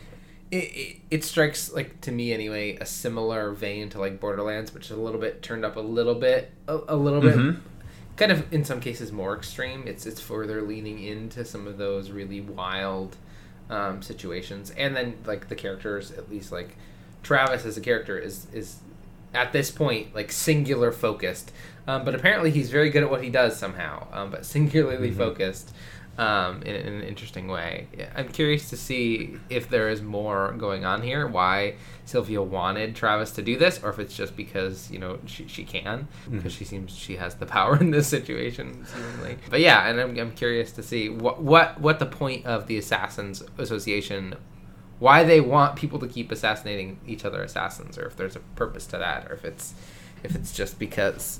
[0.53, 4.85] it, it, it strikes like to me anyway a similar vein to like Borderlands, which
[4.85, 7.59] is a little bit turned up a little bit, a, a little bit, Mhm.
[8.17, 9.83] kind of in some cases more extreme.
[9.87, 13.15] It's it's further leaning into some of those really wild
[13.69, 16.75] um, situations, and then like the characters, at least like
[17.23, 18.77] Travis as a character is is
[19.33, 21.51] at this point like singular focused.
[21.87, 24.07] Um, but apparently he's very good at what he does somehow.
[24.13, 25.73] Um, but singularly focused
[26.17, 27.87] um, in, in an interesting way.
[28.15, 31.25] I'm curious to see if there is more going on here.
[31.27, 35.47] Why Sylvia wanted Travis to do this, or if it's just because you know she,
[35.47, 39.37] she can, because she seems she has the power in this situation seemingly.
[39.49, 42.77] But yeah, and I'm, I'm curious to see what what what the point of the
[42.77, 44.35] Assassins Association.
[44.99, 48.85] Why they want people to keep assassinating each other assassins, or if there's a purpose
[48.87, 49.73] to that, or if it's
[50.23, 51.39] if it's just because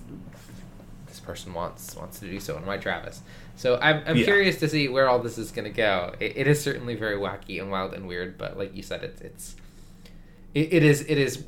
[1.08, 3.22] this person wants wants to do so, and why Travis.
[3.56, 4.24] So I'm, I'm Yeah.
[4.26, 6.16] curious to see where all this is going to go.
[6.20, 9.22] It, it is certainly very wacky and wild and weird, but like you said, it's
[9.22, 9.56] it's
[10.54, 11.44] it, it is it is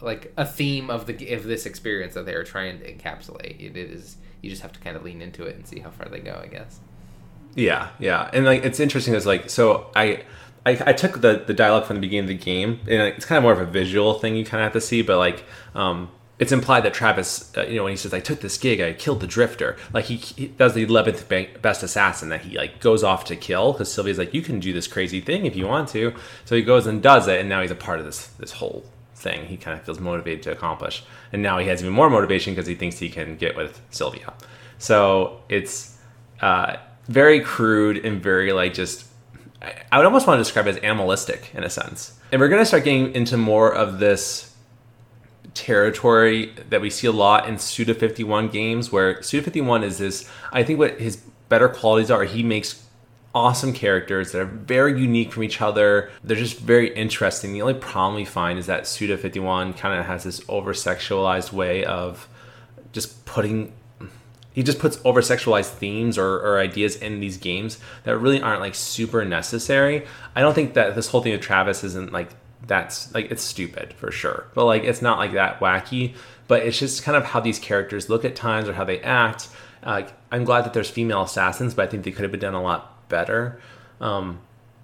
[0.00, 3.60] like a theme of the of this experience that they are trying to encapsulate.
[3.60, 6.08] It is you just have to kind of lean into it and see how far
[6.08, 6.38] they go.
[6.42, 6.80] I guess.
[7.54, 9.14] Yeah, yeah, and like it's interesting.
[9.14, 10.22] Is like so I,
[10.66, 13.38] I I took the the dialogue from the beginning of the game, and it's kind
[13.38, 16.10] of more of a visual thing you kind of have to see, but like um.
[16.38, 18.92] It's implied that Travis, uh, you know, when he says, "I took this gig, I
[18.92, 23.02] killed the Drifter," like he, he does the eleventh best assassin that he like goes
[23.02, 25.88] off to kill because Sylvia's like, "You can do this crazy thing if you want
[25.90, 28.52] to," so he goes and does it, and now he's a part of this this
[28.52, 28.84] whole
[29.16, 29.46] thing.
[29.46, 32.68] He kind of feels motivated to accomplish, and now he has even more motivation because
[32.68, 34.32] he thinks he can get with Sylvia.
[34.78, 35.96] So it's
[36.40, 36.76] uh,
[37.08, 39.06] very crude and very like just
[39.60, 42.12] I- I would almost want to describe it as animalistic in a sense.
[42.30, 44.54] And we're going to start getting into more of this
[45.54, 50.28] territory that we see a lot in Suda 51 games where Suda 51 is this
[50.52, 51.16] I think what his
[51.48, 52.84] better qualities are he makes
[53.34, 56.10] awesome characters that are very unique from each other.
[56.24, 57.52] They're just very interesting.
[57.52, 61.52] The only problem we find is that Suda 51 kind of has this over sexualized
[61.52, 62.28] way of
[62.92, 63.72] just putting
[64.52, 68.60] he just puts over sexualized themes or, or ideas in these games that really aren't
[68.60, 70.04] like super necessary.
[70.34, 72.30] I don't think that this whole thing with Travis isn't like
[72.66, 76.14] that's like it's stupid for sure, but like it's not like that wacky.
[76.46, 79.48] But it's just kind of how these characters look at times or how they act.
[79.82, 82.54] Uh, I'm glad that there's female assassins, but I think they could have been done
[82.54, 83.60] a lot better.
[84.00, 84.40] Um,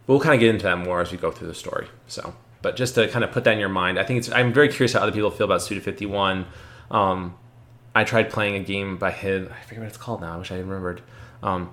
[0.06, 1.88] we'll kind of get into that more as we go through the story.
[2.06, 4.30] So, but just to kind of put that in your mind, I think it's.
[4.30, 6.46] I'm very curious how other people feel about Suda 51.
[6.90, 7.34] Um,
[7.94, 9.50] I tried playing a game by him.
[9.58, 10.34] I forget what it's called now.
[10.34, 11.00] I wish I remembered.
[11.42, 11.72] Um,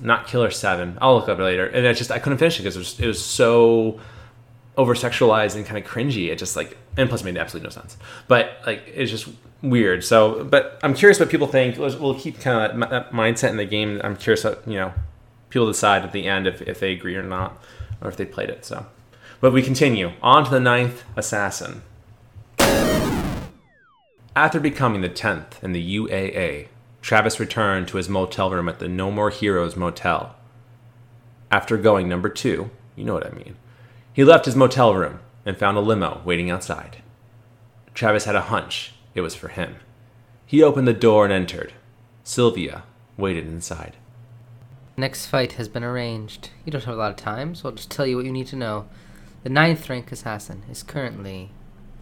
[0.00, 0.98] not Killer Seven.
[1.00, 1.66] I'll look up it later.
[1.66, 4.00] And I just I couldn't finish it because it was, it was so
[4.76, 6.28] over sexualized and kind of cringy.
[6.28, 7.96] It just like and plus made absolutely no sense.
[8.28, 9.28] But like it's just
[9.62, 10.04] weird.
[10.04, 11.78] So, but I'm curious what people think.
[11.78, 14.00] We'll keep kind of that, that mindset in the game.
[14.04, 14.92] I'm curious what you know
[15.50, 17.60] people decide at the end if if they agree or not,
[18.00, 18.64] or if they played it.
[18.64, 18.86] So,
[19.40, 21.82] but we continue on to the ninth assassin.
[24.34, 26.68] After becoming the 10th in the UAA,
[27.00, 30.36] Travis returned to his motel room at the No More Heroes Motel.
[31.50, 33.56] After going number two, you know what I mean,
[34.16, 37.02] he left his motel room and found a limo waiting outside.
[37.92, 39.76] Travis had a hunch it was for him.
[40.46, 41.74] He opened the door and entered.
[42.24, 42.84] Sylvia
[43.18, 43.98] waited inside.
[44.96, 46.48] Next fight has been arranged.
[46.64, 48.46] You don't have a lot of time, so I'll just tell you what you need
[48.46, 48.88] to know.
[49.42, 51.50] The ninth rank assassin is currently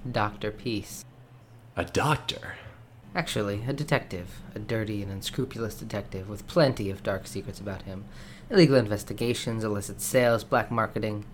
[0.09, 0.53] Dr.
[0.53, 1.05] Peace.
[1.77, 2.55] A doctor.
[3.13, 4.41] Actually, a detective.
[4.55, 8.05] A dirty and unscrupulous detective with plenty of dark secrets about him.
[8.51, 11.25] Illegal investigations, illicit sales, black marketing.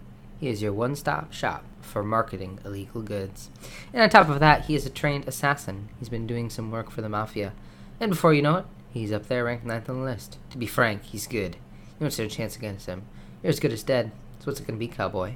[0.41, 3.51] He is your one stop shop for marketing illegal goods.
[3.93, 5.91] And on top of that, he is a trained assassin.
[5.99, 7.53] He's been doing some work for the Mafia.
[8.01, 10.39] And before you know it, he's up there ranked ninth on the list.
[10.51, 11.57] To be frank, he's good.
[11.57, 13.03] You don't stand a chance against him.
[13.43, 14.13] You're as good as dead.
[14.39, 15.35] So what's it gonna be, cowboy?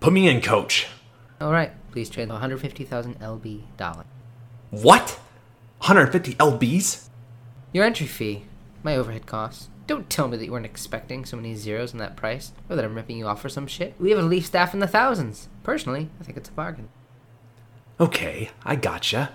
[0.00, 0.88] Put me in, coach.
[1.40, 4.04] Alright, please trade 150,000 LB dollar.
[4.70, 5.20] What?
[5.78, 7.08] 150 LBs?
[7.72, 8.46] Your entry fee,
[8.82, 9.68] my overhead costs.
[9.86, 12.84] Don't tell me that you weren't expecting so many zeros in that price, or that
[12.84, 13.94] I'm ripping you off for some shit.
[14.00, 15.48] We have a leaf staff in the thousands.
[15.62, 16.88] Personally, I think it's a bargain.
[18.00, 19.30] Okay, I gotcha.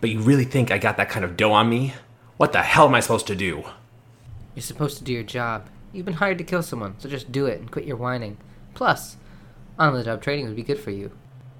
[0.00, 1.94] But you really think I got that kind of dough on me?
[2.38, 3.62] What the hell am I supposed to do?
[4.54, 5.68] You're supposed to do your job.
[5.92, 8.38] You've been hired to kill someone, so just do it and quit your whining.
[8.74, 9.16] Plus,
[9.78, 11.12] on the job training would be good for you.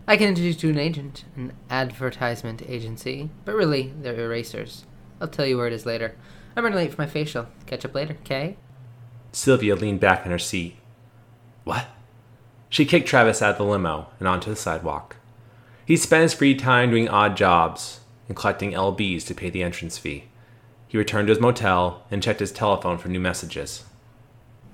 [0.09, 4.87] I can introduce you to an agent, an advertisement agency, but really, they're erasers.
[5.21, 6.17] I'll tell you where it is later.
[6.57, 7.47] I'm running late for my facial.
[7.67, 8.57] Catch up later, okay?
[9.33, 10.77] Sylvia leaned back in her seat.
[11.65, 11.87] What?
[12.69, 15.17] She kicked Travis out of the limo and onto the sidewalk.
[15.85, 19.99] He spent his free time doing odd jobs and collecting LBs to pay the entrance
[19.99, 20.25] fee.
[20.89, 23.85] He returned to his motel and checked his telephone for new messages.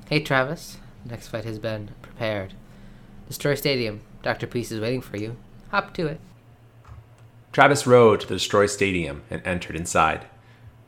[0.09, 0.79] Hey, Travis.
[1.05, 2.55] The next fight has been prepared.
[3.29, 4.01] Destroy Stadium.
[4.23, 4.47] Dr.
[4.47, 5.37] Peace is waiting for you.
[5.71, 6.21] Hop to it.
[7.53, 10.27] Travis rode to the Destroy stadium and entered inside.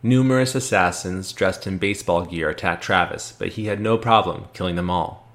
[0.02, 4.88] Numerous assassins dressed in baseball gear attacked Travis, but he had no problem killing them
[4.88, 5.28] all.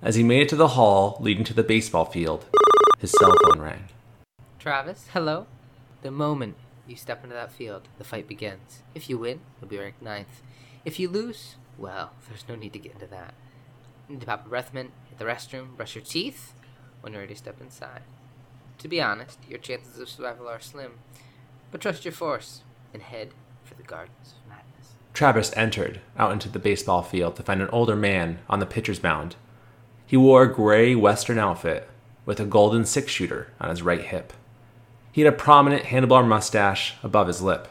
[0.00, 2.46] As he made it to the hall leading to the baseball field,
[3.00, 3.88] his cell phone rang.
[4.60, 5.48] Travis, hello.
[6.02, 6.54] The moment
[6.86, 8.84] you step into that field, the fight begins.
[8.94, 10.42] If you win, you'll be ranked ninth.
[10.84, 13.34] If you lose, well, there's no need to get into that.
[14.08, 16.54] You need to pop a breath mint, hit the restroom, brush your teeth
[17.00, 18.02] when you're ready to step inside.
[18.78, 21.00] To be honest, your chances of survival are slim,
[21.72, 23.30] but trust your force and head
[23.76, 24.94] the Gardens of Madness.
[25.12, 29.02] Travis entered out into the baseball field to find an older man on the pitcher's
[29.02, 29.36] mound.
[30.06, 31.88] He wore a gray western outfit
[32.26, 34.32] with a golden six shooter on his right hip.
[35.12, 37.68] He had a prominent handlebar mustache above his lip.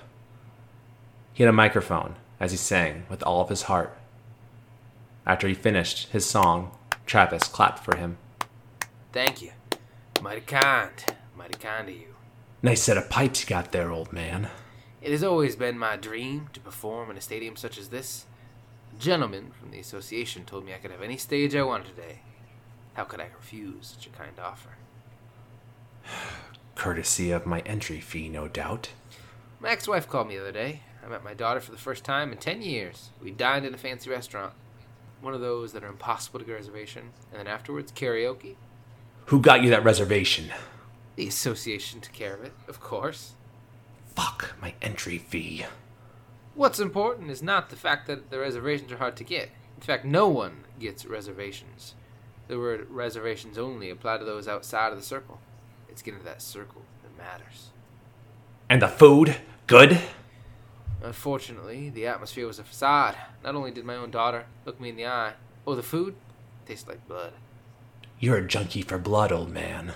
[1.34, 3.98] He had a microphone as he sang with all of his heart.
[5.26, 6.72] After he finished his song,
[7.06, 8.18] Travis clapped for him.
[9.12, 9.52] Thank you.
[10.22, 10.92] Mighty kind.
[11.36, 12.16] Mighty kind of you.
[12.62, 14.50] Nice set of pipes you got there, old man.
[15.04, 18.26] It has always been my dream to perform in a stadium such as this.
[18.96, 22.20] A gentleman from the association told me I could have any stage I wanted today.
[22.94, 24.78] How could I refuse such a kind offer?
[26.76, 28.92] Courtesy of my entry fee, no doubt.
[29.60, 30.84] My ex wife called me the other day.
[31.06, 33.10] I met my daughter for the first time in 10 years.
[33.22, 34.54] We dined in a fancy restaurant.
[35.20, 37.10] One of those that are impossible to get a reservation.
[37.30, 38.56] And then afterwards, karaoke.
[39.26, 40.54] Who got you that reservation?
[41.18, 43.34] The association took care of it, of course.
[44.16, 45.66] Fuck my entry fee.
[46.56, 49.50] What's important is not the fact that the reservations are hard to get.
[49.76, 51.96] In fact, no one gets reservations.
[52.48, 55.40] The word reservations only apply to those outside of the circle.
[55.90, 57.70] It's getting to that circle that matters.
[58.70, 59.38] And the food?
[59.68, 60.00] Good?
[61.02, 63.16] Unfortunately, the atmosphere was a facade.
[63.44, 65.34] Not only did my own daughter look me in the eye,
[65.66, 66.16] oh, the food
[66.66, 67.34] tastes like blood.
[68.20, 69.94] You're a junkie for blood, old man.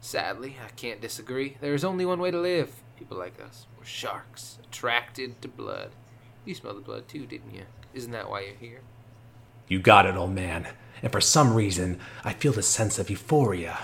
[0.00, 1.56] Sadly, I can't disagree.
[1.60, 2.82] There is only one way to live.
[3.00, 3.66] People like us.
[3.78, 5.92] We're sharks, attracted to blood.
[6.44, 7.62] You smelled the blood too, didn't you?
[7.94, 8.82] Isn't that why you're here?
[9.68, 10.68] You got it, old man.
[11.02, 13.78] And for some reason, I feel the sense of euphoria.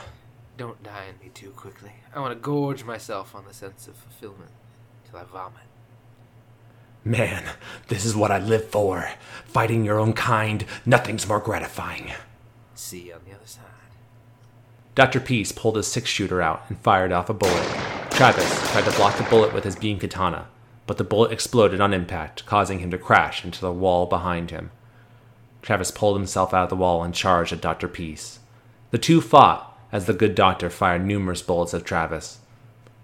[0.59, 1.93] Don't die on me too quickly.
[2.15, 4.51] I want to gorge myself on the sense of fulfillment
[5.09, 5.63] till I vomit.
[7.03, 7.43] Man,
[7.89, 9.09] this is what I live for.
[9.47, 12.13] Fighting your own kind, nothing's more gratifying.
[12.75, 13.65] See you on the other side.
[14.95, 15.21] Dr.
[15.21, 18.06] Peace pulled his six shooter out and fired off a bullet.
[18.17, 20.49] Travis tried to block the bullet with his beam katana,
[20.87, 24.71] but the bullet exploded on impact, causing him to crash into the wall behind him.
[25.61, 27.89] Travis pulled himself out of the wall and charged at Dr.
[27.89, 28.39] Peace.
[28.91, 32.39] The two fought as the good doctor fired numerous bullets at Travis.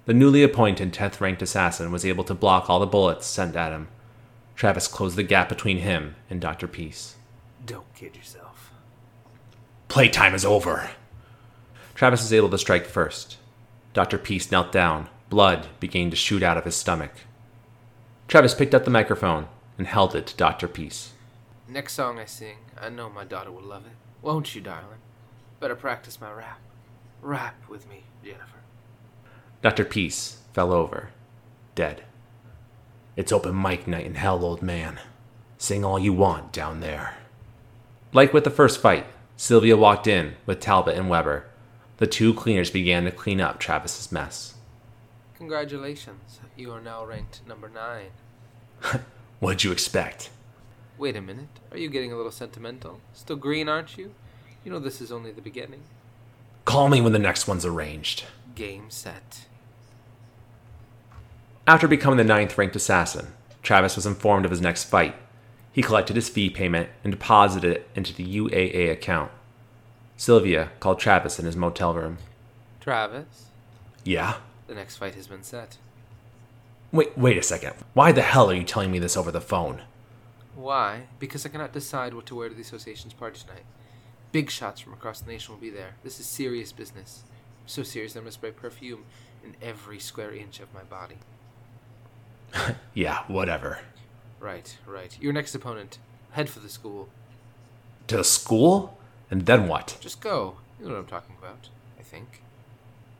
[0.06, 3.72] The newly appointed 10th ranked assassin was able to block all the bullets sent at
[3.72, 3.88] him.
[4.56, 6.66] Travis closed the gap between him and Dr.
[6.66, 7.16] Peace.
[7.66, 8.72] Don't kid yourself.
[9.88, 10.88] Playtime is over.
[11.94, 13.36] Travis was able to strike first.
[13.94, 14.18] Dr.
[14.18, 15.08] Peace knelt down.
[15.28, 17.12] Blood began to shoot out of his stomach.
[18.28, 20.68] Travis picked up the microphone and held it to Dr.
[20.68, 21.12] Peace.
[21.68, 23.92] Next song I sing, I know my daughter will love it.
[24.20, 24.98] Won't you, darling?
[25.60, 26.60] Better practice my rap.
[27.20, 28.58] Rap with me, Jennifer.
[29.62, 29.84] Dr.
[29.84, 31.10] Peace fell over,
[31.74, 32.04] dead.
[33.16, 34.98] It's open mic night in hell, old man.
[35.58, 37.18] Sing all you want down there.
[38.12, 41.46] Like with the first fight, Sylvia walked in with Talbot and Weber.
[42.02, 44.54] The two cleaners began to clean up Travis's mess.
[45.36, 48.10] Congratulations, you are now ranked number nine.
[49.38, 50.28] What'd you expect?
[50.98, 52.98] Wait a minute, are you getting a little sentimental?
[53.12, 54.12] Still green, aren't you?
[54.64, 55.82] You know this is only the beginning.
[56.64, 58.24] Call me when the next one's arranged.
[58.56, 59.46] Game set.
[61.68, 63.28] After becoming the ninth ranked assassin,
[63.62, 65.14] Travis was informed of his next fight.
[65.72, 69.30] He collected his fee payment and deposited it into the UAA account.
[70.26, 72.18] Sylvia called Travis in his motel room.
[72.80, 73.46] Travis,
[74.04, 74.36] Yeah?
[74.68, 75.78] the next fight has been set.
[76.92, 77.74] Wait, wait a second.
[77.92, 79.82] Why the hell are you telling me this over the phone?
[80.54, 81.06] Why?
[81.18, 83.64] Because I cannot decide what to wear to the association's party tonight.
[84.30, 85.96] Big shots from across the nation will be there.
[86.04, 87.24] This is serious business.
[87.66, 89.02] So serious, I'm gonna spray perfume
[89.42, 91.16] in every square inch of my body.
[92.94, 93.80] Yeah, whatever.
[94.38, 95.18] Right, right.
[95.20, 95.98] Your next opponent.
[96.30, 97.08] Head for the school.
[98.06, 98.96] To the school?
[99.32, 99.96] And then what?
[99.98, 100.56] Just go.
[100.78, 102.42] You know what I'm talking about, I think.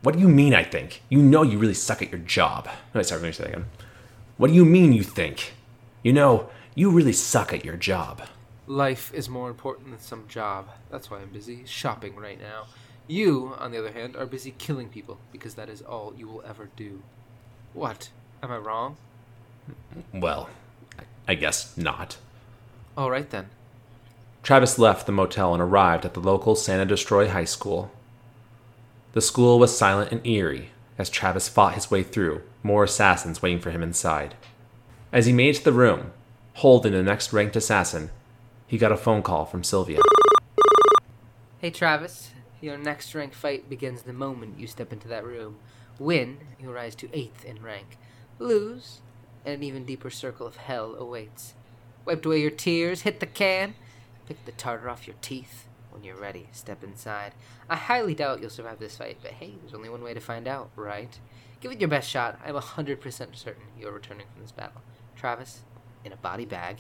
[0.03, 1.01] What do you mean, I think?
[1.09, 2.69] You know you really suck at your job.
[2.93, 3.65] Wait, sorry, let me say that again.
[4.37, 5.55] What do you mean, you think?
[6.03, 8.21] You know, you really suck at your job.
[8.67, 10.69] Life is more important than some job.
[10.91, 12.67] That's why I'm busy shopping right now.
[13.07, 16.43] You, on the other hand, are busy killing people because that is all you will
[16.47, 17.03] ever do.
[17.73, 18.11] What?
[18.43, 18.97] Am I wrong?
[20.13, 20.51] Well,
[20.99, 22.19] I- I guess not.
[22.99, 23.49] All right then.
[24.43, 27.93] Travis left the motel and arrived at the local Santa Destroy High School.
[29.13, 33.61] The school was silent and eerie as Travis fought his way through, more assassins waiting
[33.61, 34.35] for him inside.
[35.13, 36.13] As he made it to the room,
[36.55, 38.11] holding the next ranked assassin,
[38.67, 40.01] he got a phone call from Sylvia.
[41.59, 45.57] Hey Travis, your next rank fight begins the moment you step into that room.
[45.99, 47.97] Win, you'll rise to eighth in rank.
[48.41, 49.03] Lose,
[49.45, 51.55] and an even deeper circle of hell awaits.
[52.05, 53.75] Wiped away your tears, hit the can,
[54.27, 55.67] pick the tartar off your teeth.
[55.91, 57.33] When you're ready, step inside.
[57.69, 60.49] I highly doubt you'll survive this fight, but hey, there's only one way to find
[60.49, 61.19] out, right?
[61.61, 62.41] Give it your best shot.
[62.45, 64.81] I'm 100% certain you're returning from this battle.
[65.15, 65.61] Travis,
[66.05, 66.79] in a body bag.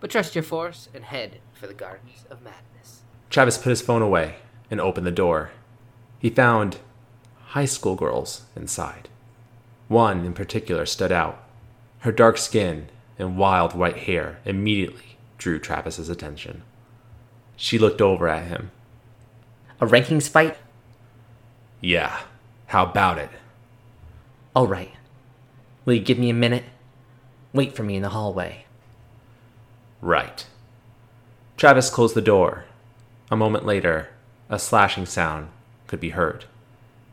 [0.00, 3.02] But trust your force and head for the Gardens of Madness.
[3.30, 4.36] Travis put his phone away
[4.70, 5.50] and opened the door.
[6.18, 6.78] He found
[7.48, 9.08] high school girls inside.
[9.88, 11.42] One in particular stood out.
[12.00, 16.62] Her dark skin and wild white hair immediately drew Travis's attention.
[17.56, 18.70] She looked over at him.
[19.80, 20.56] A rankings fight?
[21.80, 22.20] Yeah,
[22.66, 23.30] how about it?
[24.54, 24.92] All right.
[25.84, 26.64] Will you give me a minute?
[27.52, 28.64] Wait for me in the hallway.
[30.00, 30.46] Right.
[31.56, 32.64] Travis closed the door.
[33.30, 34.08] A moment later,
[34.48, 35.48] a slashing sound
[35.86, 36.46] could be heard.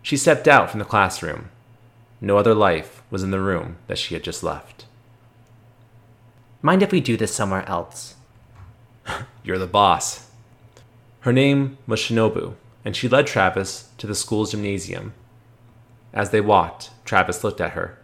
[0.02, 1.50] She stepped out from the classroom.
[2.20, 4.86] No other life was in the room that she had just left.
[6.62, 8.16] Mind if we do this somewhere else?
[9.44, 10.31] You're the boss.
[11.22, 15.14] Her name was Shinobu, and she led Travis to the school's gymnasium.
[16.14, 17.98] As they walked, Travis looked at her.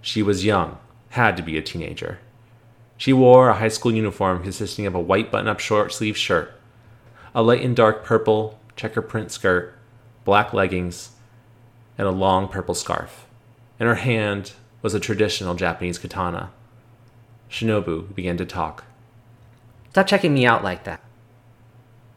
[0.00, 0.78] She was young,
[1.10, 2.18] had to be a teenager.
[2.96, 6.52] She wore a high school uniform consisting of a white button up short sleeve shirt,
[7.32, 9.74] a light and dark purple checker print skirt,
[10.24, 11.10] black leggings,
[11.96, 13.26] and a long purple scarf.
[13.78, 16.50] In her hand was a traditional Japanese katana.
[17.48, 18.82] Shinobu began to talk.
[19.90, 21.00] Stop checking me out like that.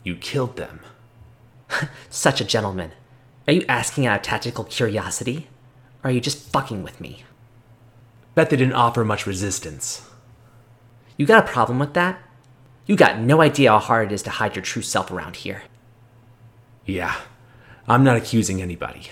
[0.05, 0.81] You killed them.
[2.09, 2.91] Such a gentleman.
[3.47, 5.47] Are you asking out of tactical curiosity?
[6.03, 7.25] Or are you just fucking with me?
[8.35, 10.07] Bet they didn't offer much resistance.
[11.17, 12.21] You got a problem with that?
[12.85, 15.63] You got no idea how hard it is to hide your true self around here.
[16.85, 17.15] Yeah,
[17.87, 19.09] I'm not accusing anybody.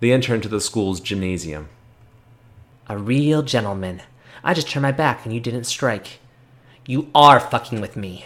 [0.00, 1.68] They enter into the school's gymnasium.
[2.88, 4.00] A real gentleman.
[4.42, 6.20] I just turned my back and you didn't strike.
[6.86, 8.24] You are fucking with me.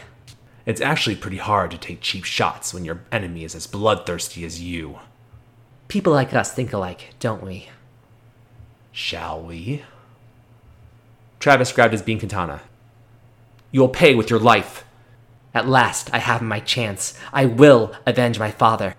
[0.66, 4.60] It's actually pretty hard to take cheap shots when your enemy is as bloodthirsty as
[4.60, 4.98] you.
[5.86, 7.68] People like us think alike, don't we?
[8.90, 9.84] Shall we?
[11.38, 12.62] Travis grabbed his beam katana.
[13.70, 14.84] You'll pay with your life.
[15.54, 17.16] At last, I have my chance.
[17.32, 18.96] I will avenge my father.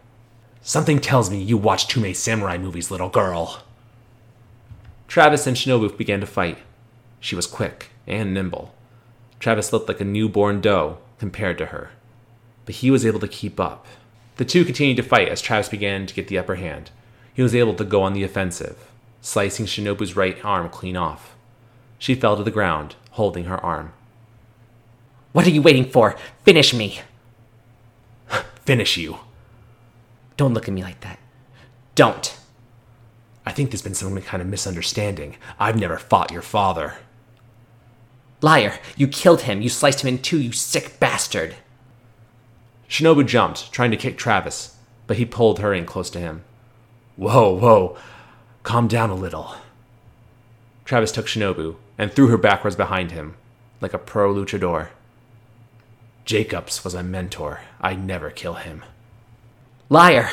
[0.62, 3.64] Something tells me you watch too many samurai movies, little girl.
[5.10, 6.60] Travis and Shinobu began to fight.
[7.20, 8.74] She was quick and nimble.
[9.40, 11.92] Travis looked like a newborn doe compared to her,
[12.66, 13.86] but he was able to keep up.
[14.38, 16.92] The two continued to fight as Travis began to get the upper hand.
[17.34, 18.90] He was able to go on the offensive,
[19.22, 21.36] slicing Shinobu's right arm clean off.
[22.00, 23.94] She fell to the ground, holding her arm.
[25.34, 26.16] What are you waiting for?
[26.44, 27.02] Finish me!
[28.66, 29.20] Finish you.
[30.36, 31.20] Don't look at me like that.
[31.96, 32.38] Don't.
[33.46, 35.38] I think there's been some kind of misunderstanding.
[35.60, 36.96] I've never fought your father.
[38.42, 38.80] Liar!
[38.96, 39.62] You killed him!
[39.62, 41.56] You sliced him in two, you sick bastard!
[42.90, 44.78] Shinobu jumped, trying to kick Travis,
[45.08, 46.44] but he pulled her in close to him.
[47.16, 47.98] Whoa, whoa,
[48.64, 49.56] calm down a little.
[50.86, 53.36] Travis took Shinobu and threw her backwards behind him,
[53.82, 54.90] like a pro luchador.
[56.24, 57.62] Jacobs was my mentor.
[57.82, 58.84] I'd never kill him.
[59.90, 60.30] Liar!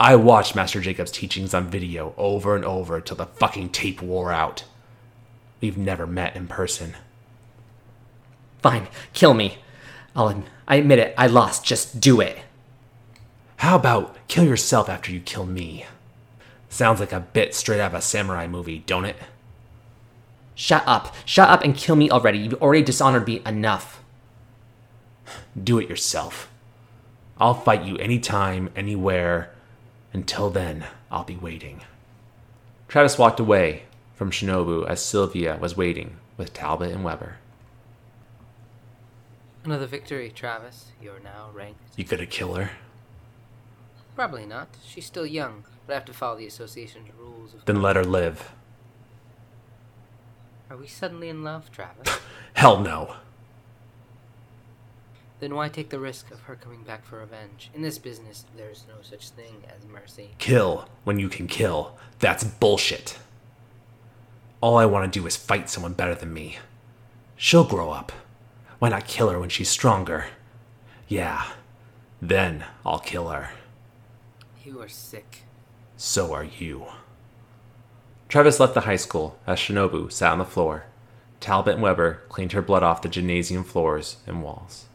[0.00, 4.32] I watched Master Jacobs' teachings on video over and over till the fucking tape wore
[4.32, 4.64] out.
[5.60, 6.94] We've never met in person.
[8.62, 9.58] Fine, kill me.
[10.14, 11.64] I'll I admit it, I lost.
[11.64, 12.38] Just do it.
[13.56, 15.86] How about kill yourself after you kill me?
[16.68, 19.16] Sounds like a bit straight out of a samurai movie, don't it?
[20.54, 21.14] Shut up.
[21.24, 22.38] Shut up and kill me already.
[22.38, 24.02] You've already dishonored me enough.
[25.62, 26.50] Do it yourself.
[27.38, 29.52] I'll fight you anytime, anywhere,
[30.12, 31.82] Until then, I'll be waiting.
[32.88, 33.84] Travis walked away
[34.20, 37.36] from Shinobu as Sylvia was waiting with Talbot and Weber.
[39.64, 40.92] Another victory, Travis.
[41.00, 41.80] You're now ranked.
[41.96, 42.72] You gonna kill her?
[44.14, 44.68] Probably not.
[44.86, 47.54] She's still young, but I have to follow the association's rules.
[47.54, 48.52] Of Then let her live.
[50.68, 52.18] Are we suddenly in love, Travis?
[52.52, 53.16] Hell no.
[55.38, 57.70] then why take the risk of her coming back for revenge?
[57.72, 60.32] In this business, there's no such thing as mercy.
[60.36, 61.96] Kill when you can kill.
[62.18, 63.16] That's bullshit.
[64.60, 66.58] All I want to do is fight someone better than me.
[67.36, 68.12] She'll grow up.
[68.78, 70.26] Why not kill her when she's stronger?
[71.08, 71.44] Yeah.
[72.20, 73.50] Then I'll kill her.
[74.62, 75.42] You are sick.
[75.96, 76.86] So are you.
[78.28, 80.84] Travis left the high school as Shinobu sat on the floor.
[81.40, 84.86] Talbot and Weber cleaned her blood off the gymnasium floors and walls.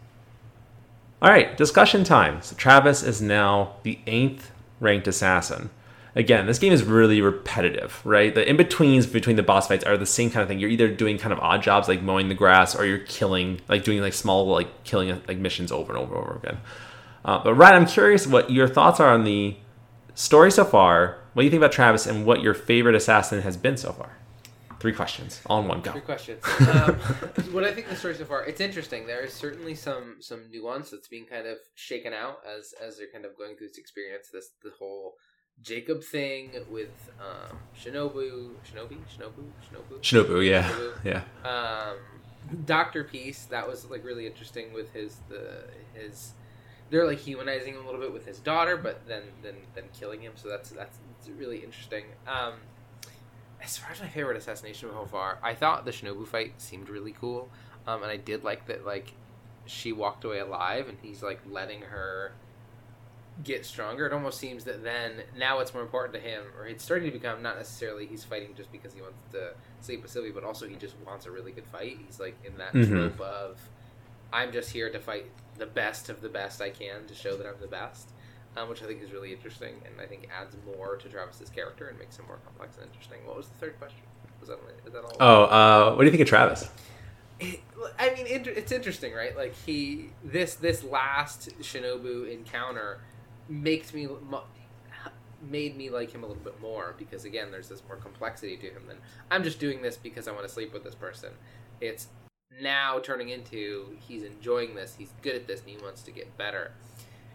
[1.21, 2.41] All right, discussion time.
[2.43, 5.71] So Travis is now the eighth ranked assassin.
[6.17, 8.33] Again, this game is really repetitive, right?
[8.33, 10.59] The in betweens between the boss fights are the same kind of thing.
[10.59, 13.83] You're either doing kind of odd jobs like mowing the grass, or you're killing, like
[13.83, 16.57] doing like small like killing like missions over and over and over again.
[17.25, 19.57] Uh, but Ryan, I'm curious what your thoughts are on the
[20.13, 21.17] story so far.
[21.33, 24.17] What do you think about Travis, and what your favorite assassin has been so far?
[24.79, 25.91] Three questions, all in one go.
[25.91, 26.41] Three questions.
[26.59, 26.95] Um,
[27.51, 29.05] what I think the story so far, it's interesting.
[29.05, 33.11] There is certainly some some nuance that's being kind of shaken out as as they're
[33.11, 34.29] kind of going through this experience.
[34.31, 35.15] This the whole
[35.63, 40.93] Jacob thing with um, Shinobu, Shinobi, Shinobu, Shinobu, Shinobu, yeah, Shinobu.
[41.03, 41.21] yeah.
[41.43, 41.97] um,
[42.65, 43.45] Doctor Peace.
[43.45, 46.33] That was like really interesting with his the his.
[46.91, 50.21] They're like humanizing him a little bit with his daughter, but then then then killing
[50.21, 50.33] him.
[50.35, 52.05] So that's that's, that's really interesting.
[52.27, 52.53] Um,
[53.63, 57.13] as far as my favorite assassination so far, I thought the Shinobu fight seemed really
[57.13, 57.49] cool,
[57.87, 58.85] um, and I did like that.
[58.85, 59.13] Like
[59.65, 62.33] she walked away alive, and he's like letting her
[63.43, 64.05] get stronger.
[64.05, 67.11] It almost seems that then now it's more important to him, or it's starting to
[67.11, 70.67] become not necessarily he's fighting just because he wants to sleep with Sylvie, but also
[70.67, 71.97] he just wants a really good fight.
[72.05, 72.89] He's like in that Mhm.
[72.89, 73.59] trope of
[74.33, 75.25] I'm just here to fight
[75.57, 78.09] the best of the best I can to show that I'm the best.
[78.57, 81.89] Um, which I think is really interesting, and I think adds more to Travis's character
[81.89, 83.25] and makes him more complex and interesting.
[83.25, 83.99] What was the third question?
[84.39, 85.17] Was that, is that all?
[85.19, 86.69] Oh, uh, what do you think of Travis?
[87.99, 89.35] I mean, it's interesting, right?
[89.35, 92.99] Like he, this this last Shinobu encounter
[93.47, 94.07] makes me
[95.41, 98.67] made me like him a little bit more because again, there's this more complexity to
[98.67, 98.97] him than
[99.29, 101.31] I'm just doing this because I want to sleep with this person.
[101.81, 102.07] It's
[102.61, 106.37] now turning into he's enjoying this, he's good at this, and he wants to get
[106.37, 106.71] better.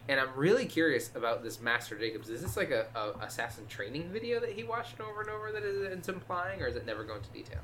[0.09, 2.31] And I'm really curious about this Master Jacobs.
[2.31, 5.63] Is this like a, a assassin training video that he watched over and over that
[5.63, 7.61] it's implying, or is it never go into detail?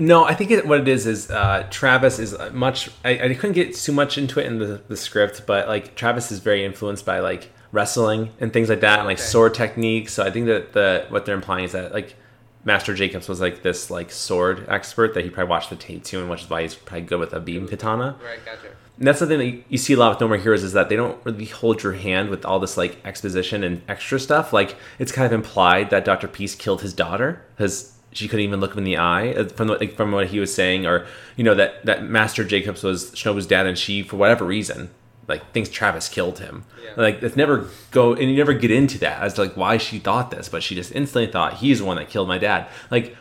[0.00, 2.90] No, I think it, what it is is uh, Travis is much.
[3.04, 6.32] I, I couldn't get too much into it in the, the script, but like Travis
[6.32, 9.26] is very influenced by like wrestling and things like that, and like Okay.
[9.26, 10.12] sword techniques.
[10.14, 12.16] So I think that the what they're implying is that like
[12.64, 16.20] Master Jacobs was like this like sword expert that he probably watched the tape too,
[16.20, 18.16] and which is why he's probably good with a beam katana.
[18.24, 18.68] Right, gotcha.
[18.98, 20.90] And that's the thing that you- see a lot with No More Heroes is that
[20.90, 24.52] they don't really hold your hand with all this like exposition and extra stuff.
[24.52, 28.60] Like it's kind of implied that Doctor Peace killed his daughter because she couldn't even
[28.60, 31.06] look him in the eye uh, from the, like, from what he was saying, or
[31.36, 34.90] you know that that Master Jacobs was Shinobu's dad, and she for whatever reason
[35.28, 36.64] like thinks Travis killed him.
[36.84, 36.90] Yeah.
[36.96, 40.00] Like it's never go and you never get into that as to, like why she
[40.00, 42.66] thought this, but she just instantly thought he's the one that killed my dad.
[42.90, 43.16] Like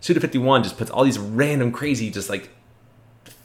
[0.00, 2.50] Suda Fifty One just puts all these random crazy just like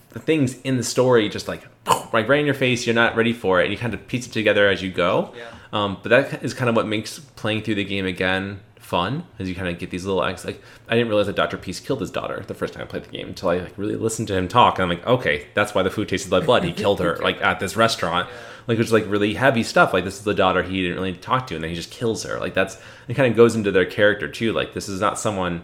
[0.09, 1.67] the things in the story just like
[2.13, 4.25] like right in your face you're not ready for it and you kind of piece
[4.27, 5.45] it together as you go Yeah.
[5.73, 9.49] um, but that is kind of what makes playing through the game again fun as
[9.49, 11.99] you kind of get these little acts like i didn't realize that dr peace killed
[11.99, 14.33] his daughter the first time i played the game until i like really listened to
[14.33, 16.99] him talk and i'm like okay that's why the food tasted like blood he killed
[16.99, 18.29] her like at this restaurant
[18.67, 21.13] like which is like really heavy stuff like this is the daughter he didn't really
[21.13, 22.77] talk to and then he just kills her like that's
[23.07, 25.63] it kind of goes into their character too like this is not someone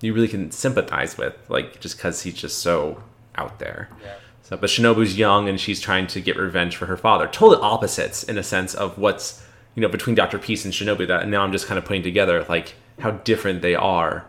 [0.00, 3.02] you really can sympathize with, like just because he's just so
[3.36, 3.88] out there.
[4.02, 4.14] Yeah.
[4.42, 7.26] So, but Shinobu's young and she's trying to get revenge for her father.
[7.26, 9.44] Total opposites in a sense of what's
[9.76, 12.02] you know between Doctor Peace and Shinobi That and now I'm just kind of putting
[12.02, 14.26] together like how different they are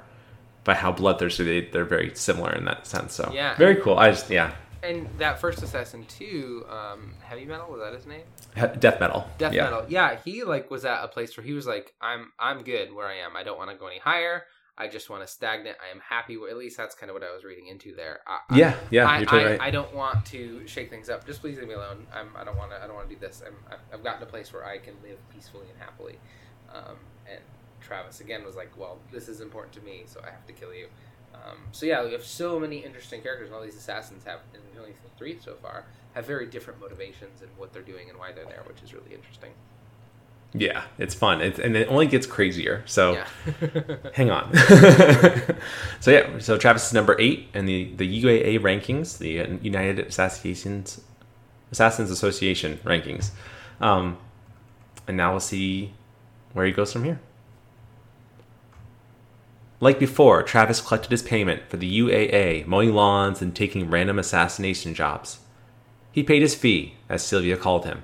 [0.63, 3.13] by how bloodthirsty they they're very similar in that sense.
[3.15, 3.55] So Yeah.
[3.55, 3.97] very cool.
[3.97, 8.21] I just yeah, And that first assassin too, um, heavy metal was that his name?
[8.55, 9.25] He- death metal.
[9.37, 9.63] Death yeah.
[9.63, 9.85] metal.
[9.87, 13.07] Yeah, he like was at a place where he was like, I'm I'm good where
[13.07, 13.35] I am.
[13.35, 14.43] I don't want to go any higher.
[14.77, 15.75] I just want to stagnate.
[15.85, 16.37] I am happy.
[16.49, 18.19] At least that's kind of what I was reading into there.
[18.27, 19.61] I, I- Yeah, yeah, I, you're totally I, right.
[19.61, 21.25] I don't want to shake things up.
[21.25, 22.05] Just please leave me alone.
[22.13, 22.77] I'm, I don't want to.
[22.81, 23.41] I don't want to do this.
[23.45, 26.17] I'm, I've- I've gotten to a place where I can live peacefully and happily.
[26.73, 26.97] Um,
[27.29, 27.39] and
[27.81, 30.73] Travis again was like, "Well, this is important to me, so I have to kill
[30.73, 30.87] you."
[31.33, 34.63] Um, so yeah, we have so many interesting characters, and all these assassins have, and
[34.71, 38.31] we've only three so far, have very different motivations and what they're doing and why
[38.31, 39.51] they're there, which is really interesting.
[40.53, 41.41] Yeah, it's fun.
[41.41, 42.83] It's, and it only gets crazier.
[42.85, 43.97] So Yeah.
[44.13, 44.53] hang on.
[45.99, 49.99] so yeah, so Travis is number eight in the the UAA rankings, the uh, United
[49.99, 51.01] Assassinations
[51.71, 53.31] Assassins Association rankings.
[53.81, 54.17] Um,
[55.07, 55.93] and now we'll see
[56.53, 57.19] where he goes from here.
[59.79, 64.95] Like before, Travis collected his payment for the UAA, mowing lawns and taking random assassination
[64.95, 65.39] jobs.
[66.11, 68.03] He paid his fee, as Sylvia called him.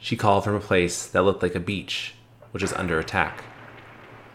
[0.00, 2.14] She called from a place that looked like a beach,
[2.52, 3.44] which is under attack.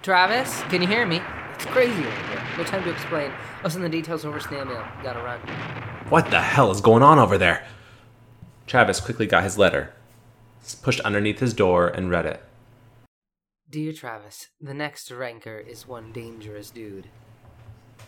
[0.04, 1.22] Travis, can you hear me?
[1.56, 2.44] It's crazy over here.
[2.58, 3.32] No time to explain.
[3.32, 4.86] Oh, I'll send the details over snail mail.
[5.02, 5.40] Gotta run.
[6.10, 7.66] What the hell is going on over there?
[8.68, 9.94] Travis quickly got his letter,
[10.84, 12.44] pushed underneath his door, and read it.
[13.68, 17.08] Dear Travis, the next ranker is one dangerous dude.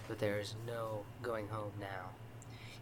[0.07, 2.11] But there is no going home now.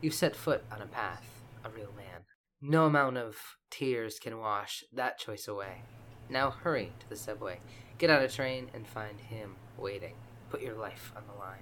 [0.01, 1.26] You've set foot on a path,
[1.63, 2.26] a real man.
[2.68, 5.84] No amount of tears can wash that choice away.
[6.32, 7.59] Now hurry to the subway,
[7.99, 10.16] get on a train, and find him waiting.
[10.49, 11.61] Put your life on the line.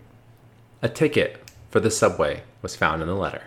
[0.82, 3.43] A ticket for the subway was found in the letter.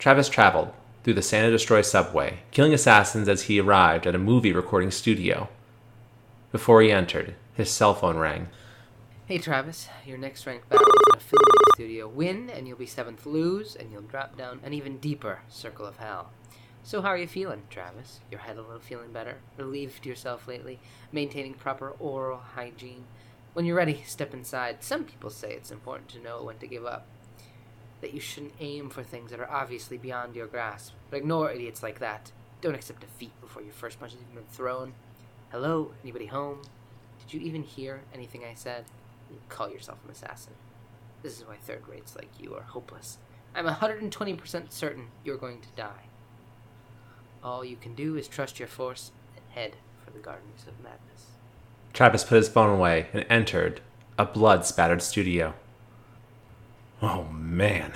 [0.00, 0.72] Travis traveled
[1.04, 5.48] through the Santa Destroy subway, killing assassins as he arrived at a movie recording studio.
[6.50, 8.48] Before he entered, his cell phone rang.
[9.26, 12.08] Hey Travis, your next ranked battle is in a filming studio.
[12.08, 13.24] Win, and you'll be seventh.
[13.24, 16.32] Lose, and you'll drop down an even deeper circle of hell.
[16.84, 18.18] So how are you feeling, Travis?
[18.28, 19.36] Your head a little feeling better?
[19.56, 20.80] Relieved yourself lately?
[21.12, 23.04] Maintaining proper oral hygiene?
[23.52, 24.82] When you're ready, step inside.
[24.82, 27.06] Some people say it's important to know when to give up.
[28.00, 30.94] That you shouldn't aim for things that are obviously beyond your grasp.
[31.08, 32.32] But ignore idiots like that.
[32.60, 34.94] Don't accept defeat before your first punch has even been thrown.
[35.50, 35.92] Hello?
[36.02, 36.62] Anybody home?
[37.20, 38.86] Did you even hear anything I said?
[39.30, 40.54] You call yourself an assassin.
[41.22, 43.18] This is why third rates like you are hopeless.
[43.54, 46.08] I'm 120% certain you're going to die.
[47.44, 51.26] All you can do is trust your force and head for the Gardens of Madness.
[51.92, 53.80] Travis put his phone away and entered
[54.16, 55.54] a blood spattered studio.
[57.00, 57.92] Oh man.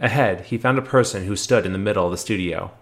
[0.00, 2.72] Ahead, he found a person who stood in the middle of the studio.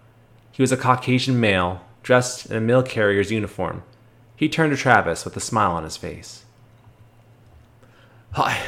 [0.51, 3.83] He was a Caucasian male, dressed in a mail carrier's uniform.
[4.35, 6.45] He turned to Travis with a smile on his face.
[8.31, 8.59] Hi.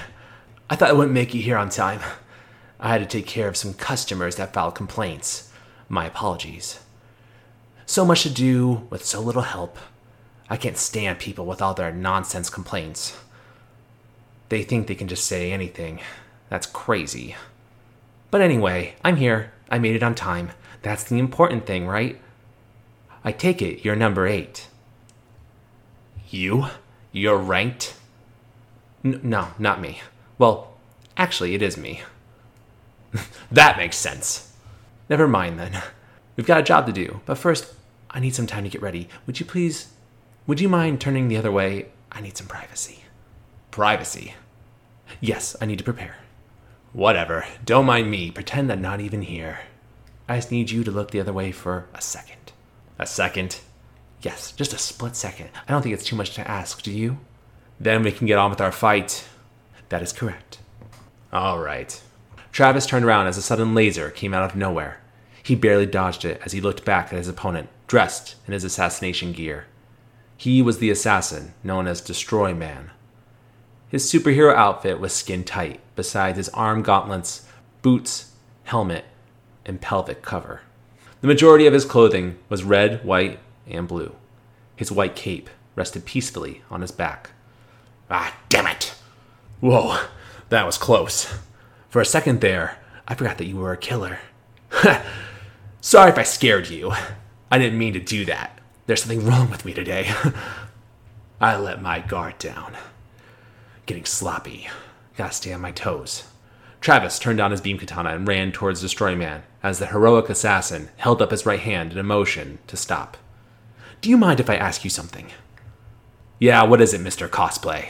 [0.70, 2.02] I thought I wouldn't make it here on time.
[2.80, 5.50] I had to take care of some customers that filed complaints.
[5.94, 6.80] My apologies.
[7.86, 9.78] So much to do with so little help.
[10.50, 13.16] I can't stand people with all their nonsense complaints.
[14.50, 16.00] They think they can just say anything.
[16.50, 17.36] That's crazy.
[18.32, 19.54] But anyway, I'm here.
[19.70, 20.54] I made it on time.
[20.82, 22.20] That's the important thing, right?
[23.24, 24.70] I take it you're number eight.
[26.32, 26.70] You?
[27.12, 27.94] You're ranked?
[29.06, 30.02] N- no, not me.
[30.40, 30.74] Well,
[31.18, 32.02] actually, it is me.
[33.52, 34.53] that makes sense.
[35.14, 35.80] Never mind then.
[36.36, 37.72] We've got a job to do, but first,
[38.10, 39.10] I need some time to get ready.
[39.28, 39.94] Would you please.
[40.48, 41.90] Would you mind turning the other way?
[42.12, 43.04] I need some privacy.
[43.70, 44.34] Privacy?
[45.22, 46.16] Yes, I need to prepare.
[46.94, 47.46] Whatever.
[47.64, 48.32] Don't mind me.
[48.32, 49.60] Pretend I'm not even here.
[50.28, 52.52] I just need you to look the other way for a second.
[52.98, 53.60] A second?
[54.24, 55.52] Yes, just a split second.
[55.68, 57.20] I don't think it's too much to ask, do you?
[57.80, 59.28] Then we can get on with our fight.
[59.90, 60.58] That is correct.
[61.32, 62.02] All right.
[62.52, 65.03] Travis turned around as a sudden laser came out of nowhere.
[65.44, 69.34] He barely dodged it as he looked back at his opponent, dressed in his assassination
[69.34, 69.66] gear.
[70.38, 72.92] He was the assassin known as Destroy Man.
[73.90, 77.46] His superhero outfit was skin tight, besides his arm gauntlets,
[77.82, 78.32] boots,
[78.64, 79.06] helmet,
[79.66, 80.62] and pelvic cover.
[81.22, 84.16] The majority of his clothing was red, white, and blue.
[84.76, 87.32] His white cape rested peacefully on his back.
[88.10, 88.96] Ah, damn it!
[89.60, 90.00] Whoa,
[90.50, 91.34] that was close.
[91.90, 92.78] For a second there,
[93.08, 94.20] I forgot that you were a killer.
[95.86, 96.94] Sorry if I scared you.
[97.52, 98.58] I didn't mean to do that.
[98.86, 100.10] There's something wrong with me today.
[101.42, 102.78] I let my guard down.
[103.86, 104.70] Getting sloppy.
[105.18, 106.24] Gotta stay on my toes.
[106.80, 110.88] Travis turned down his beam katana and ran towards Destroy Man as the heroic assassin
[110.96, 113.18] held up his right hand in a motion to stop.
[114.00, 115.32] Do you mind if I ask you something?
[116.40, 117.28] Yeah, what is it, Mr.
[117.28, 117.90] Cosplay?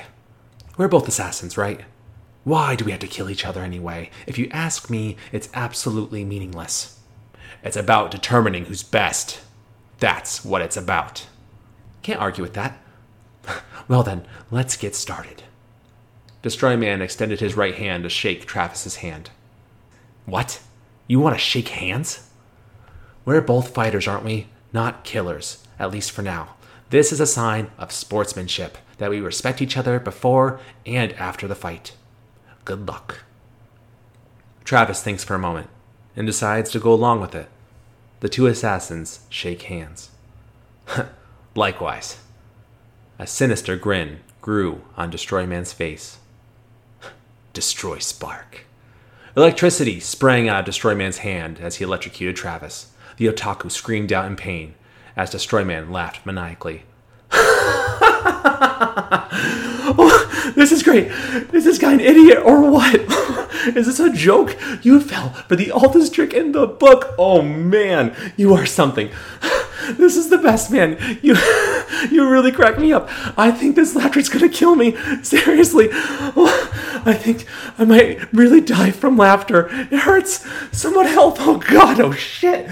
[0.78, 1.82] We're both assassins, right?
[2.44, 4.10] Why do we have to kill each other anyway?
[4.26, 7.00] If you ask me, it's absolutely meaningless.
[7.64, 9.42] It's about determining who's best.
[10.00, 11.28] That's what it's about.
[12.02, 12.78] Can't argue with that.
[13.90, 15.44] Well then, let's get started.
[16.42, 19.30] Destroy Man extended his right hand to shake Travis's hand.
[20.26, 20.62] What?
[21.06, 22.30] You want to shake hands?
[23.26, 24.48] We're both fighters, aren't we?
[24.72, 26.56] Not killers, at least for now.
[26.90, 31.56] This is a sign of sportsmanship that we respect each other before and after the
[31.56, 31.94] fight.
[32.66, 33.24] Good luck.
[34.64, 35.70] Travis thinks for a moment
[36.16, 37.50] and decides to go along with it.
[38.24, 40.10] The two assassins shake hands.
[41.56, 42.20] Likewise.
[43.20, 46.20] A sinister grin grew on Destroy Man's face.
[47.54, 48.62] Destroy Spark.
[49.36, 52.94] Electricity sprang out of Destroy Man's hand as he electrocuted Travis.
[53.18, 54.76] The otaku screamed out in pain
[55.18, 56.84] as Destroy Man laughed maniacally.
[59.86, 61.08] Oh, this is great.
[61.54, 62.96] Is this guy an idiot or what?
[63.76, 64.58] is this a joke?
[64.82, 67.14] You fell for the oldest trick in the book.
[67.18, 69.10] Oh man, you are something.
[69.98, 70.98] This is the best, man.
[71.22, 71.36] You,
[72.10, 73.10] you really crack me up.
[73.38, 74.96] I think this laughter's gonna kill me.
[75.24, 77.46] Seriously, I think
[77.78, 79.68] I might really die from laughter.
[79.92, 80.48] It hurts.
[80.72, 81.36] Someone help!
[81.42, 82.00] Oh God!
[82.00, 82.70] Oh shit!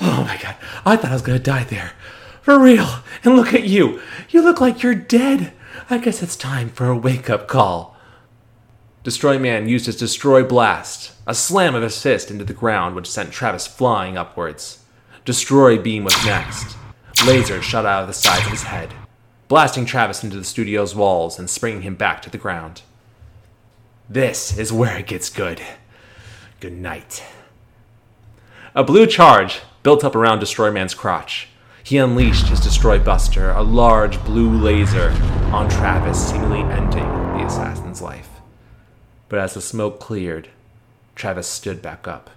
[0.00, 0.56] Oh my God!
[0.86, 1.92] I thought I was gonna die there,
[2.46, 3.00] for real.
[3.24, 4.00] And look at you.
[4.30, 5.52] You look like you're dead.
[5.90, 7.96] I guess it's time for a wake-up call.
[9.02, 13.10] Destroy Man used his Destroy Blast, a slam of his fist into the ground which
[13.10, 14.84] sent Travis flying upwards.
[15.24, 16.76] Destroy Beam was next.
[17.26, 18.94] Laser shot out of the sides of his head,
[19.48, 22.82] blasting Travis into the studio's walls and springing him back to the ground.
[24.08, 25.60] This is where it gets good.
[26.60, 27.24] Good night.
[28.72, 31.48] A blue charge built up around Destroy Man's crotch.
[31.86, 35.10] He unleashed his Destroy Buster, a large blue laser,
[35.52, 38.28] on Travis, seemingly ending the assassin's life.
[39.28, 40.48] But as the smoke cleared,
[41.14, 42.30] Travis stood back up.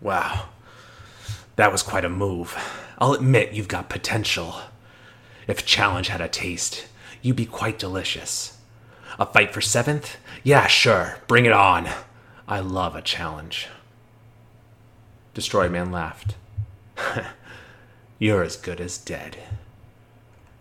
[0.00, 0.48] Wow,
[1.56, 2.56] that was quite a move.
[2.98, 4.62] I'll admit you've got potential.
[5.46, 6.86] If Challenge had a taste,
[7.20, 8.56] you'd be quite delicious.
[9.18, 10.16] A fight for seventh?
[10.42, 11.90] Yeah, sure, bring it on.
[12.48, 13.68] I love a challenge.
[15.34, 16.36] Destroy Man laughed.
[18.18, 19.36] You're as good as dead.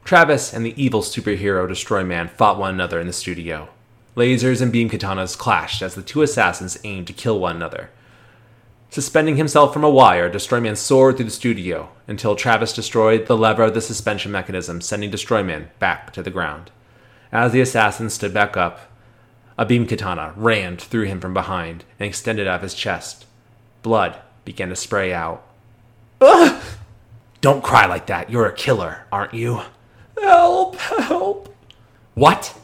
[0.03, 3.69] Travis and the evil superhero Destroy Man fought one another in the studio.
[4.15, 7.89] Lasers and beam katanas clashed as the two assassins aimed to kill one another.
[8.89, 13.37] Suspending himself from a wire, Destroy Man soared through the studio until Travis destroyed the
[13.37, 16.71] lever of the suspension mechanism, sending Destroy Man back to the ground.
[17.31, 18.91] As the assassin stood back up,
[19.57, 23.25] a beam katana rammed through him from behind and extended out of his chest.
[23.81, 25.41] Blood began to spray out.
[26.19, 26.61] Ugh!
[27.45, 28.31] Don't cry like that.
[28.31, 29.61] You're a killer, aren't you?
[30.19, 30.77] Help!
[30.77, 31.55] Help!
[32.15, 32.59] What?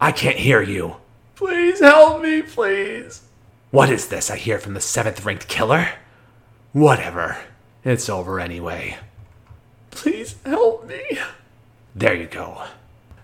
[0.00, 0.98] I can't hear you.
[1.34, 3.22] Please help me, please.
[3.72, 5.88] What is this I hear from the seventh ranked killer?
[6.72, 7.38] Whatever.
[7.82, 8.98] It's over anyway.
[9.90, 11.18] Please help me.
[11.96, 12.66] There you go.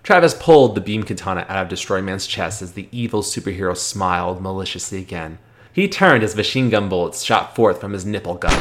[0.03, 4.41] Travis pulled the beam katana out of Destroy Man's chest as the evil superhero smiled
[4.41, 5.39] maliciously again.
[5.71, 8.59] He turned as machine gun bullets shot forth from his nipple gun.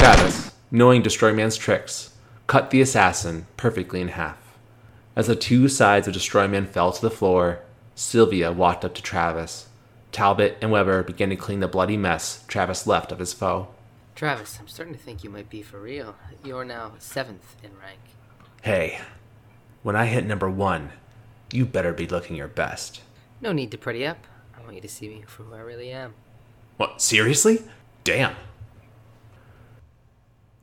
[0.00, 2.14] Travis, knowing Destroy Man's tricks,
[2.46, 4.38] cut the assassin perfectly in half.
[5.14, 7.60] As the two sides of Destroy Man fell to the floor,
[7.94, 9.68] Sylvia walked up to Travis.
[10.12, 13.68] Talbot and Weber began to clean the bloody mess Travis left of his foe.
[14.14, 16.16] Travis, I'm starting to think you might be for real.
[16.42, 18.00] You're now seventh in rank.
[18.62, 18.98] Hey,
[19.82, 20.92] when I hit number one,
[21.52, 23.02] you better be looking your best.
[23.42, 24.26] No need to pretty up.
[24.56, 26.14] I want you to see me for who I really am.
[26.78, 27.62] What, seriously?
[28.04, 28.36] Damn.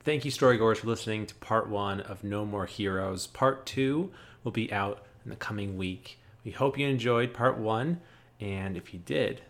[0.03, 3.27] Thank you, Storygoers, for listening to part one of No More Heroes.
[3.27, 4.11] Part two
[4.43, 6.17] will be out in the coming week.
[6.45, 7.99] We hope you enjoyed part one,
[8.39, 9.41] and if you did,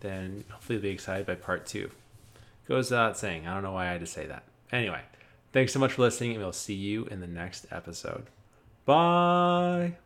[0.00, 1.90] then hopefully you'll be excited by part two.
[2.66, 3.46] Goes without saying.
[3.46, 4.44] I don't know why I had to say that.
[4.72, 5.02] Anyway,
[5.52, 8.26] thanks so much for listening, and we'll see you in the next episode.
[8.86, 9.96] Bye.